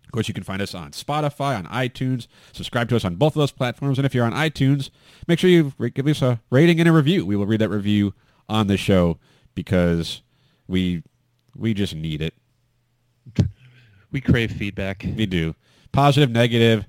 [0.10, 2.26] Of course, you can find us on Spotify, on iTunes.
[2.52, 4.00] Subscribe to us on both of those platforms.
[4.00, 4.90] And if you're on iTunes,
[5.28, 7.28] make sure you give us a rating and a review.
[7.28, 8.16] We will read that review
[8.48, 9.20] on the show
[9.54, 10.24] because
[10.68, 11.04] we
[11.56, 12.34] we just need it.
[14.12, 15.06] We crave feedback.
[15.16, 15.54] We do.
[15.92, 16.88] Positive, negative.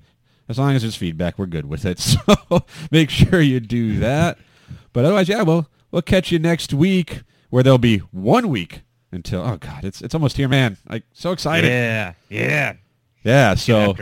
[0.49, 1.99] As long as it's feedback, we're good with it.
[2.49, 4.39] So make sure you do that.
[4.93, 7.21] But otherwise, yeah, we'll we'll catch you next week
[7.51, 8.81] where there'll be one week
[9.11, 10.77] until oh god, it's it's almost here, man.
[10.89, 11.67] Like so excited.
[11.67, 12.73] Yeah, yeah.
[13.23, 13.95] Yeah, so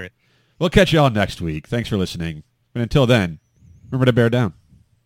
[0.59, 1.67] we'll catch you all next week.
[1.67, 2.43] Thanks for listening.
[2.73, 3.39] And until then,
[3.89, 4.53] remember to bear down.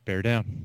[0.06, 0.62] Bear down.